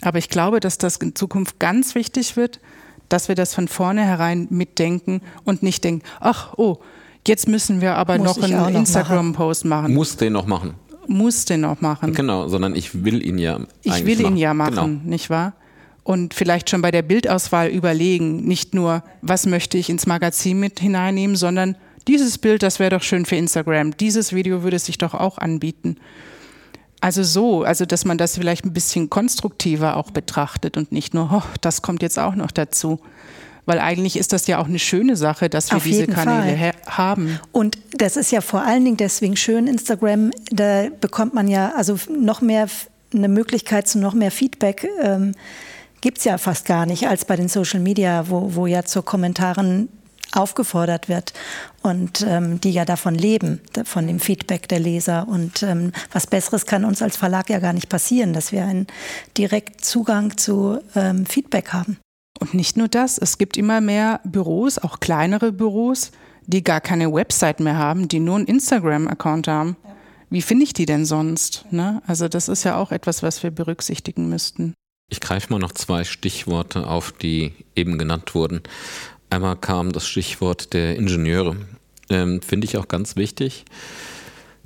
Aber 0.00 0.18
ich 0.18 0.28
glaube, 0.28 0.60
dass 0.60 0.78
das 0.78 0.96
in 0.96 1.14
Zukunft 1.14 1.58
ganz 1.58 1.94
wichtig 1.94 2.36
wird, 2.36 2.60
dass 3.08 3.28
wir 3.28 3.34
das 3.34 3.54
von 3.54 3.68
vornherein 3.68 4.46
mitdenken 4.50 5.20
und 5.44 5.62
nicht 5.62 5.84
denken, 5.84 6.02
ach, 6.20 6.54
oh, 6.56 6.78
jetzt 7.26 7.48
müssen 7.48 7.80
wir 7.80 7.96
aber 7.96 8.18
Muss 8.18 8.36
noch 8.36 8.42
einen 8.42 8.74
Instagram-Post 8.76 9.64
machen. 9.66 9.94
Muss 9.94 10.16
den 10.16 10.32
noch 10.32 10.46
machen. 10.46 10.74
Muss 11.06 11.44
den 11.44 11.60
noch 11.60 11.80
machen. 11.80 12.14
Genau, 12.14 12.48
sondern 12.48 12.74
ich 12.74 13.04
will 13.04 13.24
ihn 13.24 13.38
ja. 13.38 13.60
Ich 13.82 14.06
will 14.06 14.20
ihn 14.20 14.36
ja 14.36 14.54
machen, 14.54 14.74
genau. 14.74 14.86
nicht 15.04 15.28
wahr? 15.30 15.52
Und 16.04 16.34
vielleicht 16.34 16.68
schon 16.68 16.82
bei 16.82 16.90
der 16.90 17.02
Bildauswahl 17.02 17.68
überlegen, 17.68 18.44
nicht 18.44 18.74
nur, 18.74 19.02
was 19.22 19.46
möchte 19.46 19.78
ich 19.78 19.88
ins 19.88 20.06
Magazin 20.06 20.60
mit 20.60 20.78
hineinnehmen, 20.78 21.34
sondern 21.34 21.76
dieses 22.06 22.36
Bild, 22.36 22.62
das 22.62 22.78
wäre 22.78 22.90
doch 22.90 23.02
schön 23.02 23.24
für 23.24 23.36
Instagram. 23.36 23.96
Dieses 23.96 24.34
Video 24.34 24.62
würde 24.62 24.78
sich 24.78 24.98
doch 24.98 25.14
auch 25.14 25.38
anbieten. 25.38 25.96
Also 27.00 27.22
so, 27.22 27.64
also 27.64 27.86
dass 27.86 28.04
man 28.04 28.18
das 28.18 28.36
vielleicht 28.36 28.64
ein 28.64 28.72
bisschen 28.72 29.10
konstruktiver 29.10 29.96
auch 29.96 30.10
betrachtet 30.10 30.76
und 30.76 30.92
nicht 30.92 31.14
nur, 31.14 31.30
oh, 31.32 31.42
das 31.60 31.82
kommt 31.82 32.02
jetzt 32.02 32.18
auch 32.18 32.34
noch 32.34 32.50
dazu. 32.50 33.00
Weil 33.66 33.78
eigentlich 33.78 34.18
ist 34.18 34.34
das 34.34 34.46
ja 34.46 34.58
auch 34.58 34.66
eine 34.66 34.78
schöne 34.78 35.16
Sache, 35.16 35.48
dass 35.48 35.70
wir 35.70 35.78
Auf 35.78 35.84
diese 35.84 36.06
Kanäle 36.06 36.72
haben. 36.86 37.40
Und 37.50 37.78
das 37.92 38.18
ist 38.18 38.30
ja 38.30 38.42
vor 38.42 38.62
allen 38.62 38.84
Dingen 38.84 38.98
deswegen 38.98 39.36
schön, 39.36 39.66
Instagram, 39.66 40.32
da 40.50 40.88
bekommt 41.00 41.32
man 41.32 41.48
ja 41.48 41.72
also 41.74 41.98
noch 42.10 42.42
mehr 42.42 42.68
eine 43.14 43.28
Möglichkeit 43.28 43.88
zu 43.88 43.98
noch 43.98 44.12
mehr 44.12 44.30
Feedback. 44.30 44.86
Ähm, 45.02 45.32
Gibt 46.04 46.18
es 46.18 46.24
ja 46.24 46.36
fast 46.36 46.66
gar 46.66 46.84
nicht 46.84 47.08
als 47.08 47.24
bei 47.24 47.34
den 47.34 47.48
Social 47.48 47.80
Media, 47.80 48.28
wo, 48.28 48.54
wo 48.54 48.66
ja 48.66 48.84
zu 48.84 49.00
Kommentaren 49.00 49.88
aufgefordert 50.32 51.08
wird 51.08 51.32
und 51.80 52.20
ähm, 52.28 52.60
die 52.60 52.72
ja 52.72 52.84
davon 52.84 53.14
leben, 53.14 53.62
von 53.86 54.06
dem 54.06 54.20
Feedback 54.20 54.68
der 54.68 54.80
Leser. 54.80 55.26
Und 55.26 55.62
ähm, 55.62 55.92
was 56.12 56.26
Besseres 56.26 56.66
kann 56.66 56.84
uns 56.84 57.00
als 57.00 57.16
Verlag 57.16 57.48
ja 57.48 57.58
gar 57.58 57.72
nicht 57.72 57.88
passieren, 57.88 58.34
dass 58.34 58.52
wir 58.52 58.66
einen 58.66 58.86
direkten 59.38 59.82
Zugang 59.82 60.36
zu 60.36 60.78
ähm, 60.94 61.24
Feedback 61.24 61.72
haben. 61.72 61.96
Und 62.38 62.52
nicht 62.52 62.76
nur 62.76 62.88
das, 62.88 63.16
es 63.16 63.38
gibt 63.38 63.56
immer 63.56 63.80
mehr 63.80 64.20
Büros, 64.24 64.76
auch 64.76 65.00
kleinere 65.00 65.52
Büros, 65.52 66.10
die 66.46 66.62
gar 66.62 66.82
keine 66.82 67.14
Website 67.14 67.60
mehr 67.60 67.78
haben, 67.78 68.08
die 68.08 68.20
nur 68.20 68.36
einen 68.36 68.46
Instagram-Account 68.46 69.48
haben. 69.48 69.78
Wie 70.28 70.42
finde 70.42 70.64
ich 70.64 70.74
die 70.74 70.84
denn 70.84 71.06
sonst? 71.06 71.64
Ne? 71.70 72.02
Also 72.06 72.28
das 72.28 72.50
ist 72.50 72.64
ja 72.64 72.76
auch 72.76 72.92
etwas, 72.92 73.22
was 73.22 73.42
wir 73.42 73.50
berücksichtigen 73.50 74.28
müssten. 74.28 74.74
Ich 75.08 75.20
greife 75.20 75.52
mal 75.52 75.58
noch 75.58 75.72
zwei 75.72 76.04
Stichworte 76.04 76.86
auf, 76.86 77.12
die 77.12 77.52
eben 77.76 77.98
genannt 77.98 78.34
wurden. 78.34 78.62
Einmal 79.30 79.56
kam 79.56 79.92
das 79.92 80.06
Stichwort 80.06 80.72
der 80.72 80.96
Ingenieure. 80.96 81.56
Ähm, 82.08 82.40
Finde 82.42 82.66
ich 82.66 82.76
auch 82.76 82.88
ganz 82.88 83.16
wichtig, 83.16 83.64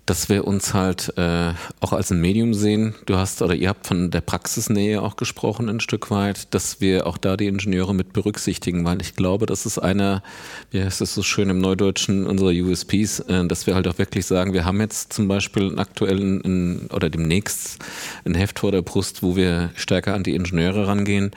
dass 0.08 0.30
wir 0.30 0.46
uns 0.46 0.72
halt 0.72 1.12
äh, 1.18 1.52
auch 1.80 1.92
als 1.92 2.10
ein 2.10 2.20
Medium 2.20 2.54
sehen. 2.54 2.94
Du 3.04 3.16
hast 3.16 3.42
oder 3.42 3.54
ihr 3.54 3.68
habt 3.68 3.86
von 3.86 4.10
der 4.10 4.22
Praxisnähe 4.22 5.02
auch 5.02 5.16
gesprochen 5.16 5.68
ein 5.68 5.80
Stück 5.80 6.10
weit, 6.10 6.54
dass 6.54 6.80
wir 6.80 7.06
auch 7.06 7.18
da 7.18 7.36
die 7.36 7.46
Ingenieure 7.46 7.94
mit 7.94 8.14
berücksichtigen, 8.14 8.86
weil 8.86 9.02
ich 9.02 9.16
glaube, 9.16 9.44
das 9.44 9.66
ist 9.66 9.78
einer, 9.78 10.22
wie 10.70 10.82
heißt 10.82 11.02
es 11.02 11.14
so 11.14 11.22
schön 11.22 11.50
im 11.50 11.58
Neudeutschen, 11.58 12.26
unserer 12.26 12.52
USPs, 12.52 13.20
äh, 13.20 13.46
dass 13.46 13.66
wir 13.66 13.74
halt 13.74 13.86
auch 13.86 13.98
wirklich 13.98 14.24
sagen, 14.24 14.54
wir 14.54 14.64
haben 14.64 14.80
jetzt 14.80 15.12
zum 15.12 15.28
Beispiel 15.28 15.64
einen 15.64 15.78
aktuellen 15.78 16.40
in, 16.40 16.88
oder 16.90 17.10
demnächst 17.10 17.76
ein 18.24 18.34
Heft 18.34 18.60
vor 18.60 18.72
der 18.72 18.80
Brust, 18.80 19.22
wo 19.22 19.36
wir 19.36 19.70
stärker 19.74 20.14
an 20.14 20.22
die 20.22 20.34
Ingenieure 20.34 20.86
rangehen 20.86 21.32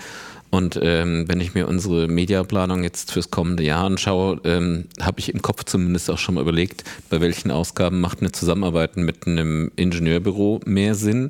und 0.52 0.78
ähm, 0.82 1.24
wenn 1.28 1.40
ich 1.40 1.54
mir 1.54 1.68
unsere 1.68 2.08
Mediaplanung 2.10 2.84
jetzt 2.84 3.14
fürs 3.14 3.32
kommende 3.32 3.64
Jahr 3.64 3.86
anschaue, 3.86 4.42
ähm, 4.44 4.86
habe 5.02 5.20
ich 5.20 5.34
im 5.34 5.42
Kopf 5.42 5.64
zumindest 5.64 6.12
auch 6.12 6.18
schon 6.18 6.36
mal 6.36 6.42
überlegt, 6.42 6.84
bei 7.10 7.22
welchen 7.22 7.52
Ausgaben 7.52 8.02
macht 8.02 8.20
eine 8.20 8.34
Zusammenarbeit 8.34 8.98
mit 8.98 9.26
einem 9.26 9.72
Ingenieurbüro 9.78 10.60
mehr 10.66 10.94
Sinn. 10.94 11.30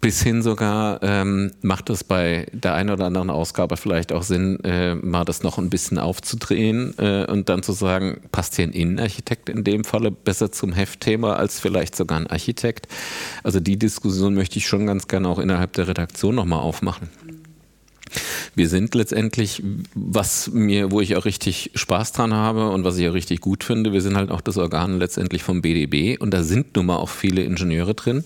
Bis 0.00 0.20
hin 0.20 0.42
sogar 0.42 1.00
ähm, 1.04 1.52
macht 1.62 1.88
es 1.88 2.02
bei 2.02 2.48
der 2.52 2.74
einen 2.74 2.90
oder 2.90 3.04
anderen 3.04 3.30
Ausgabe 3.30 3.76
vielleicht 3.76 4.12
auch 4.12 4.24
Sinn, 4.24 4.58
äh, 4.64 4.96
mal 4.96 5.24
das 5.24 5.44
noch 5.44 5.58
ein 5.58 5.70
bisschen 5.70 5.98
aufzudrehen 5.98 6.98
äh, 6.98 7.24
und 7.26 7.48
dann 7.48 7.62
zu 7.62 7.70
sagen, 7.70 8.22
passt 8.32 8.56
hier 8.56 8.64
ein 8.64 8.72
Innenarchitekt 8.72 9.48
in 9.48 9.62
dem 9.62 9.84
Falle 9.84 10.10
besser 10.10 10.50
zum 10.50 10.72
Heftthema 10.72 11.34
als 11.34 11.60
vielleicht 11.60 11.94
sogar 11.94 12.18
ein 12.18 12.26
Architekt. 12.26 12.88
Also 13.44 13.60
die 13.60 13.78
Diskussion 13.78 14.34
möchte 14.34 14.58
ich 14.58 14.66
schon 14.66 14.88
ganz 14.88 15.06
gerne 15.06 15.28
auch 15.28 15.38
innerhalb 15.38 15.74
der 15.74 15.86
Redaktion 15.86 16.34
nochmal 16.34 16.58
aufmachen. 16.58 17.08
Wir 18.54 18.68
sind 18.68 18.94
letztendlich, 18.94 19.62
was 19.94 20.50
mir, 20.50 20.90
wo 20.90 21.00
ich 21.00 21.16
auch 21.16 21.24
richtig 21.24 21.70
Spaß 21.74 22.12
dran 22.12 22.34
habe 22.34 22.70
und 22.70 22.84
was 22.84 22.98
ich 22.98 23.08
auch 23.08 23.14
richtig 23.14 23.40
gut 23.40 23.64
finde, 23.64 23.92
wir 23.92 24.00
sind 24.00 24.16
halt 24.16 24.30
auch 24.30 24.40
das 24.40 24.58
Organ 24.58 24.98
letztendlich 24.98 25.42
vom 25.42 25.62
BDB 25.62 26.20
und 26.20 26.32
da 26.32 26.42
sind 26.42 26.76
nun 26.76 26.86
mal 26.86 26.96
auch 26.96 27.08
viele 27.08 27.42
Ingenieure 27.42 27.94
drin 27.94 28.24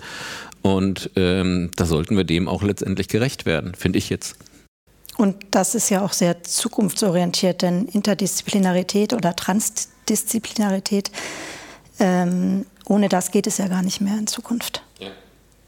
und 0.62 1.10
ähm, 1.14 1.70
da 1.76 1.84
sollten 1.84 2.16
wir 2.16 2.24
dem 2.24 2.48
auch 2.48 2.62
letztendlich 2.62 3.08
gerecht 3.08 3.46
werden, 3.46 3.74
finde 3.74 3.98
ich 3.98 4.10
jetzt. 4.10 4.36
Und 5.16 5.36
das 5.50 5.74
ist 5.74 5.90
ja 5.90 6.04
auch 6.04 6.12
sehr 6.12 6.42
zukunftsorientiert, 6.42 7.62
denn 7.62 7.86
Interdisziplinarität 7.86 9.12
oder 9.12 9.34
Transdisziplinarität, 9.34 11.10
ähm, 11.98 12.66
ohne 12.84 13.08
das 13.08 13.30
geht 13.30 13.46
es 13.46 13.58
ja 13.58 13.68
gar 13.68 13.82
nicht 13.82 14.00
mehr 14.00 14.18
in 14.18 14.26
Zukunft. 14.26 14.82
Ja. 14.98 15.08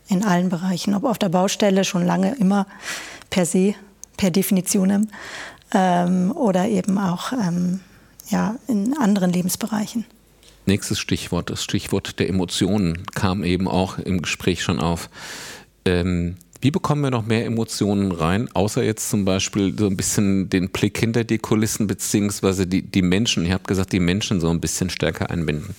In 0.08 0.24
allen 0.24 0.48
Bereichen, 0.50 0.94
ob 0.94 1.04
auf 1.04 1.18
der 1.18 1.30
Baustelle 1.30 1.84
schon 1.84 2.04
lange 2.04 2.34
immer 2.34 2.66
per 3.30 3.46
se 3.46 3.74
per 4.18 4.30
Definition 4.30 5.08
ähm, 5.72 6.32
oder 6.32 6.68
eben 6.68 6.98
auch 6.98 7.32
ähm, 7.32 7.80
ja, 8.28 8.56
in 8.66 8.94
anderen 8.98 9.32
Lebensbereichen. 9.32 10.04
Nächstes 10.66 10.98
Stichwort, 10.98 11.48
das 11.48 11.64
Stichwort 11.64 12.18
der 12.18 12.28
Emotionen 12.28 13.06
kam 13.14 13.42
eben 13.42 13.66
auch 13.66 13.98
im 13.98 14.20
Gespräch 14.20 14.62
schon 14.62 14.80
auf. 14.80 15.08
Ähm, 15.86 16.36
wie 16.60 16.70
bekommen 16.70 17.02
wir 17.02 17.10
noch 17.10 17.24
mehr 17.24 17.46
Emotionen 17.46 18.10
rein, 18.10 18.48
außer 18.52 18.82
jetzt 18.82 19.08
zum 19.08 19.24
Beispiel 19.24 19.78
so 19.78 19.86
ein 19.86 19.96
bisschen 19.96 20.50
den 20.50 20.70
Blick 20.70 20.98
hinter 20.98 21.22
die 21.22 21.38
Kulissen, 21.38 21.86
beziehungsweise 21.86 22.66
die, 22.66 22.82
die 22.82 23.02
Menschen, 23.02 23.46
ihr 23.46 23.54
habt 23.54 23.68
gesagt, 23.68 23.92
die 23.92 24.00
Menschen 24.00 24.40
so 24.40 24.50
ein 24.50 24.60
bisschen 24.60 24.90
stärker 24.90 25.30
einbinden. 25.30 25.74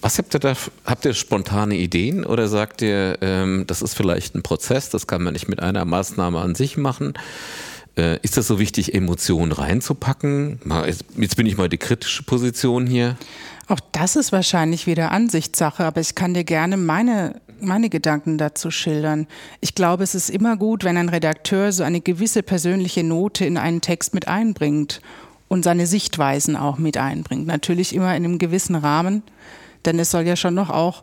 Was 0.00 0.18
habt 0.18 0.34
ihr 0.34 0.40
da? 0.40 0.54
Habt 0.84 1.04
ihr 1.04 1.14
spontane 1.14 1.76
Ideen 1.76 2.24
oder 2.24 2.48
sagt 2.48 2.82
ihr, 2.82 3.18
ähm, 3.20 3.64
das 3.66 3.82
ist 3.82 3.94
vielleicht 3.94 4.34
ein 4.34 4.42
Prozess, 4.42 4.90
das 4.90 5.06
kann 5.06 5.22
man 5.22 5.32
nicht 5.32 5.48
mit 5.48 5.60
einer 5.60 5.84
Maßnahme 5.84 6.38
an 6.38 6.54
sich 6.54 6.76
machen? 6.76 7.14
Äh, 7.96 8.18
ist 8.22 8.36
das 8.36 8.46
so 8.46 8.58
wichtig, 8.58 8.94
Emotionen 8.94 9.52
reinzupacken? 9.52 10.60
Jetzt 11.16 11.36
bin 11.36 11.46
ich 11.46 11.56
mal 11.56 11.68
die 11.68 11.78
kritische 11.78 12.22
Position 12.22 12.86
hier. 12.86 13.16
Auch 13.68 13.80
das 13.92 14.16
ist 14.16 14.32
wahrscheinlich 14.32 14.86
wieder 14.86 15.10
Ansichtssache, 15.10 15.84
aber 15.84 16.00
ich 16.00 16.14
kann 16.14 16.34
dir 16.34 16.44
gerne 16.44 16.76
meine, 16.76 17.40
meine 17.60 17.88
Gedanken 17.88 18.38
dazu 18.38 18.70
schildern. 18.70 19.26
Ich 19.60 19.74
glaube, 19.74 20.04
es 20.04 20.14
ist 20.14 20.30
immer 20.30 20.56
gut, 20.56 20.84
wenn 20.84 20.96
ein 20.96 21.08
Redakteur 21.08 21.72
so 21.72 21.82
eine 21.82 22.00
gewisse 22.00 22.42
persönliche 22.42 23.02
Note 23.02 23.44
in 23.44 23.56
einen 23.56 23.80
Text 23.80 24.14
mit 24.14 24.28
einbringt 24.28 25.00
und 25.48 25.64
seine 25.64 25.86
Sichtweisen 25.86 26.54
auch 26.54 26.78
mit 26.78 26.96
einbringt. 26.96 27.46
Natürlich 27.46 27.94
immer 27.94 28.14
in 28.14 28.24
einem 28.24 28.38
gewissen 28.38 28.76
Rahmen. 28.76 29.22
Denn 29.86 29.98
es 29.98 30.10
soll 30.10 30.26
ja 30.26 30.36
schon 30.36 30.54
noch 30.54 30.70
auch 30.70 31.02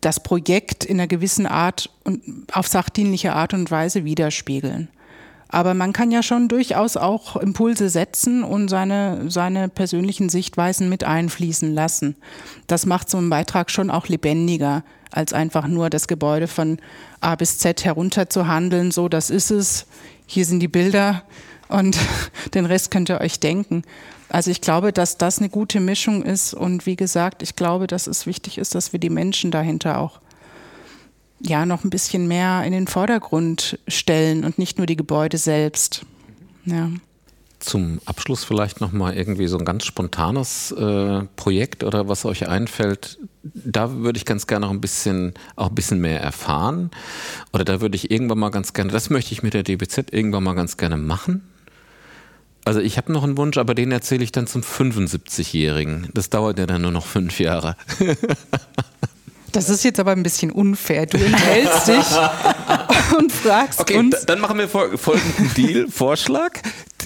das 0.00 0.22
Projekt 0.22 0.84
in 0.84 0.98
einer 0.98 1.06
gewissen 1.06 1.46
Art 1.46 1.90
und 2.04 2.22
auf 2.52 2.66
sachdienliche 2.66 3.34
Art 3.34 3.54
und 3.54 3.70
Weise 3.70 4.04
widerspiegeln. 4.04 4.88
Aber 5.52 5.74
man 5.74 5.92
kann 5.92 6.12
ja 6.12 6.22
schon 6.22 6.46
durchaus 6.46 6.96
auch 6.96 7.36
Impulse 7.36 7.88
setzen 7.88 8.44
und 8.44 8.68
seine, 8.68 9.30
seine 9.30 9.68
persönlichen 9.68 10.28
Sichtweisen 10.28 10.88
mit 10.88 11.02
einfließen 11.02 11.74
lassen. 11.74 12.14
Das 12.68 12.86
macht 12.86 13.10
so 13.10 13.18
einen 13.18 13.30
Beitrag 13.30 13.70
schon 13.70 13.90
auch 13.90 14.06
lebendiger, 14.06 14.84
als 15.10 15.32
einfach 15.32 15.66
nur 15.66 15.90
das 15.90 16.06
Gebäude 16.06 16.46
von 16.46 16.78
A 17.20 17.34
bis 17.34 17.58
Z 17.58 17.84
herunter 17.84 18.30
zu 18.30 18.46
handeln. 18.46 18.92
So, 18.92 19.08
das 19.08 19.28
ist 19.28 19.50
es. 19.50 19.86
Hier 20.26 20.44
sind 20.44 20.60
die 20.60 20.68
Bilder 20.68 21.24
und 21.68 21.98
den 22.54 22.64
Rest 22.64 22.92
könnt 22.92 23.10
ihr 23.10 23.20
euch 23.20 23.40
denken. 23.40 23.82
Also 24.30 24.52
ich 24.52 24.60
glaube, 24.60 24.92
dass 24.92 25.18
das 25.18 25.38
eine 25.38 25.48
gute 25.48 25.80
Mischung 25.80 26.22
ist 26.22 26.54
und 26.54 26.86
wie 26.86 26.96
gesagt, 26.96 27.42
ich 27.42 27.56
glaube, 27.56 27.88
dass 27.88 28.06
es 28.06 28.26
wichtig 28.26 28.58
ist, 28.58 28.76
dass 28.76 28.92
wir 28.92 29.00
die 29.00 29.10
Menschen 29.10 29.50
dahinter 29.50 29.98
auch 29.98 30.20
ja 31.40 31.66
noch 31.66 31.84
ein 31.84 31.90
bisschen 31.90 32.28
mehr 32.28 32.62
in 32.64 32.72
den 32.72 32.86
Vordergrund 32.86 33.78
stellen 33.88 34.44
und 34.44 34.58
nicht 34.58 34.78
nur 34.78 34.86
die 34.86 34.96
Gebäude 34.96 35.36
selbst. 35.36 36.02
Ja. 36.64 36.90
Zum 37.58 38.00
Abschluss 38.04 38.44
vielleicht 38.44 38.80
noch 38.80 38.92
mal 38.92 39.14
irgendwie 39.16 39.48
so 39.48 39.58
ein 39.58 39.64
ganz 39.64 39.84
spontanes 39.84 40.70
äh, 40.72 41.22
Projekt 41.36 41.82
oder 41.82 42.08
was 42.08 42.24
euch 42.24 42.48
einfällt. 42.48 43.18
Da 43.42 43.90
würde 43.92 44.16
ich 44.16 44.24
ganz 44.24 44.46
gerne 44.46 44.66
noch 44.66 44.72
ein 44.72 44.80
bisschen 44.80 45.34
auch 45.56 45.70
ein 45.70 45.74
bisschen 45.74 46.00
mehr 46.00 46.20
erfahren 46.20 46.90
oder 47.52 47.64
da 47.64 47.80
würde 47.80 47.96
ich 47.96 48.10
irgendwann 48.10 48.38
mal 48.38 48.50
ganz 48.50 48.74
gerne, 48.74 48.92
das 48.92 49.10
möchte 49.10 49.32
ich 49.32 49.42
mit 49.42 49.54
der 49.54 49.64
DBZ 49.64 50.12
irgendwann 50.12 50.44
mal 50.44 50.54
ganz 50.54 50.76
gerne 50.76 50.96
machen 50.96 51.49
Also 52.64 52.80
ich 52.80 52.96
habe 52.96 53.12
noch 53.12 53.24
einen 53.24 53.36
Wunsch, 53.36 53.58
aber 53.58 53.74
den 53.74 53.90
erzähle 53.90 54.22
ich 54.22 54.32
dann 54.32 54.46
zum 54.46 54.62
75-Jährigen. 54.62 56.08
Das 56.14 56.30
dauert 56.30 56.58
ja 56.58 56.66
dann 56.66 56.82
nur 56.82 56.90
noch 56.90 57.06
fünf 57.06 57.40
Jahre. 57.40 57.76
Das 59.52 59.68
ist 59.68 59.82
jetzt 59.84 59.98
aber 59.98 60.12
ein 60.12 60.22
bisschen 60.22 60.50
unfair. 60.50 61.06
Du 61.06 61.18
enthältst 61.18 61.88
dich 61.88 61.96
und 63.18 63.32
fragst 63.32 63.80
okay, 63.80 63.96
uns. 63.98 64.24
dann 64.26 64.40
machen 64.40 64.58
wir 64.58 64.68
folgenden 64.68 65.52
Deal, 65.56 65.88
Vorschlag. 65.90 66.52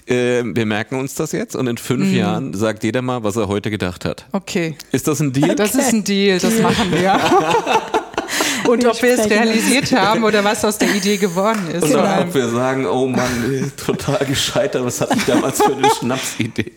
Äh, 0.07 0.43
wir 0.45 0.67
merken 0.67 0.97
uns 0.99 1.15
das 1.15 1.33
jetzt 1.33 1.57
und 1.57 1.67
in 1.67 1.79
fünf 1.79 2.09
mm. 2.09 2.15
Jahren 2.15 2.55
sagt 2.55 2.85
jeder 2.85 3.01
mal, 3.01 3.23
was 3.23 3.37
er 3.37 3.49
heute 3.49 3.71
gedacht 3.71 4.05
hat. 4.05 4.27
Okay. 4.33 4.77
Ist 4.93 5.09
das 5.09 5.21
ein 5.21 5.33
Deal? 5.33 5.55
Das 5.55 5.75
ist 5.75 5.95
ein 5.95 6.05
Deal, 6.05 6.39
das 6.39 6.59
machen 6.61 6.93
wir. 6.93 7.19
und 8.69 8.87
ob 8.87 9.03
wir 9.03 9.19
es 9.19 9.29
realisiert 9.29 9.93
haben 9.93 10.25
oder 10.25 10.45
was 10.45 10.65
aus 10.65 10.79
der 10.79 10.95
Idee 10.95 11.17
geworden 11.17 11.69
ist. 11.71 11.85
Und 11.85 11.91
genau. 11.91 12.21
ob 12.21 12.35
wir 12.35 12.49
sagen, 12.49 12.87
oh 12.87 13.07
Mann, 13.07 13.73
total 13.77 14.25
gescheitert, 14.27 14.85
was 14.85 15.01
hatte 15.01 15.15
ich 15.17 15.25
damals 15.25 15.63
für 15.63 15.77
eine 15.77 15.89
Schnapsidee? 15.91 16.73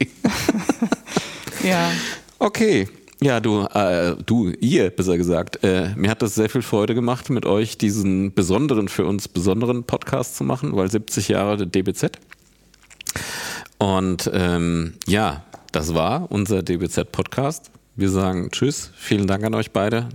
ja. 1.63 1.91
Okay. 2.39 2.87
Ja, 3.19 3.39
du, 3.39 3.63
äh, 3.73 4.15
du, 4.25 4.51
ihr, 4.59 4.91
besser 4.91 5.17
gesagt. 5.17 5.63
Äh, 5.63 5.89
mir 5.95 6.11
hat 6.11 6.21
das 6.21 6.35
sehr 6.35 6.49
viel 6.49 6.61
Freude 6.61 6.93
gemacht, 6.93 7.31
mit 7.31 7.47
euch 7.47 7.77
diesen 7.77 8.33
besonderen, 8.33 8.89
für 8.89 9.05
uns 9.05 9.27
besonderen 9.27 9.85
Podcast 9.85 10.37
zu 10.37 10.43
machen, 10.43 10.75
weil 10.75 10.91
70 10.91 11.29
Jahre 11.29 11.65
DBZ. 11.65 12.11
Und 13.79 14.29
ähm, 14.33 14.93
ja, 15.07 15.43
das 15.71 15.95
war 15.95 16.31
unser 16.31 16.61
DBZ-Podcast. 16.61 17.71
Wir 17.99 18.11
sagen 18.11 18.51
Tschüss, 18.51 18.91
vielen 18.95 19.25
Dank 19.25 19.43
an 19.43 19.55
euch 19.55 19.71
beide, 19.71 20.07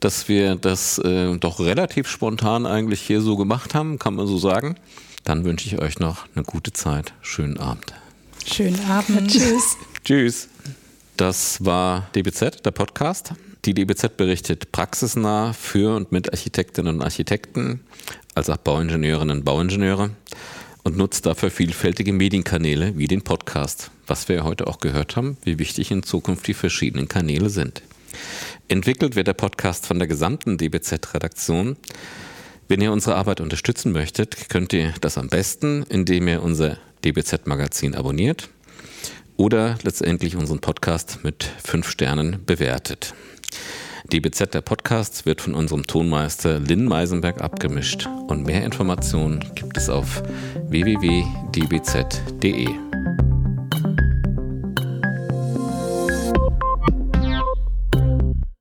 dass 0.00 0.30
wir 0.30 0.54
das 0.54 0.96
äh, 0.96 1.36
doch 1.36 1.60
relativ 1.60 2.08
spontan 2.08 2.64
eigentlich 2.64 3.02
hier 3.02 3.20
so 3.20 3.36
gemacht 3.36 3.74
haben, 3.74 3.98
kann 3.98 4.14
man 4.14 4.26
so 4.26 4.38
sagen. 4.38 4.76
Dann 5.22 5.44
wünsche 5.44 5.66
ich 5.66 5.78
euch 5.78 5.98
noch 5.98 6.24
eine 6.34 6.42
gute 6.42 6.72
Zeit. 6.72 7.12
Schönen 7.20 7.58
Abend. 7.58 7.92
Schönen 8.46 8.82
Abend. 8.86 9.30
Tschüss. 9.30 9.76
Tschüss. 10.04 10.48
Das 11.18 11.62
war 11.62 12.08
DBZ, 12.14 12.64
der 12.64 12.70
Podcast. 12.70 13.34
Die 13.66 13.74
DBZ 13.74 14.16
berichtet 14.16 14.72
praxisnah 14.72 15.52
für 15.52 15.94
und 15.94 16.12
mit 16.12 16.32
Architektinnen 16.32 16.96
und 16.96 17.02
Architekten, 17.02 17.80
als 18.34 18.48
auch 18.48 18.56
Bauingenieurinnen 18.56 19.40
und 19.40 19.44
Bauingenieure 19.44 20.12
und 20.84 20.96
nutzt 20.96 21.26
dafür 21.26 21.50
vielfältige 21.50 22.12
Medienkanäle 22.12 22.96
wie 22.96 23.06
den 23.06 23.22
Podcast, 23.22 23.90
was 24.06 24.28
wir 24.28 24.44
heute 24.44 24.66
auch 24.66 24.78
gehört 24.78 25.16
haben, 25.16 25.36
wie 25.44 25.58
wichtig 25.58 25.90
in 25.90 26.02
Zukunft 26.02 26.46
die 26.46 26.54
verschiedenen 26.54 27.08
Kanäle 27.08 27.50
sind. 27.50 27.82
Entwickelt 28.68 29.16
wird 29.16 29.26
der 29.26 29.34
Podcast 29.34 29.86
von 29.86 29.98
der 29.98 30.08
gesamten 30.08 30.58
DBZ-Redaktion. 30.58 31.76
Wenn 32.68 32.80
ihr 32.80 32.92
unsere 32.92 33.16
Arbeit 33.16 33.40
unterstützen 33.40 33.92
möchtet, 33.92 34.48
könnt 34.48 34.72
ihr 34.72 34.94
das 35.00 35.18
am 35.18 35.28
besten, 35.28 35.84
indem 35.88 36.28
ihr 36.28 36.42
unser 36.42 36.78
DBZ-Magazin 37.04 37.94
abonniert 37.94 38.48
oder 39.36 39.78
letztendlich 39.82 40.36
unseren 40.36 40.60
Podcast 40.60 41.20
mit 41.22 41.50
fünf 41.64 41.88
Sternen 41.88 42.44
bewertet. 42.44 43.14
DBZ, 44.12 44.52
der 44.52 44.60
Podcast, 44.60 45.24
wird 45.24 45.40
von 45.40 45.54
unserem 45.54 45.86
Tonmeister 45.86 46.58
Lynn 46.58 46.84
Meisenberg 46.84 47.40
abgemischt 47.40 48.06
und 48.28 48.44
mehr 48.44 48.62
Informationen 48.62 49.42
gibt 49.54 49.78
es 49.78 49.88
auf 49.88 50.22
www.dbz.de. 50.68 52.68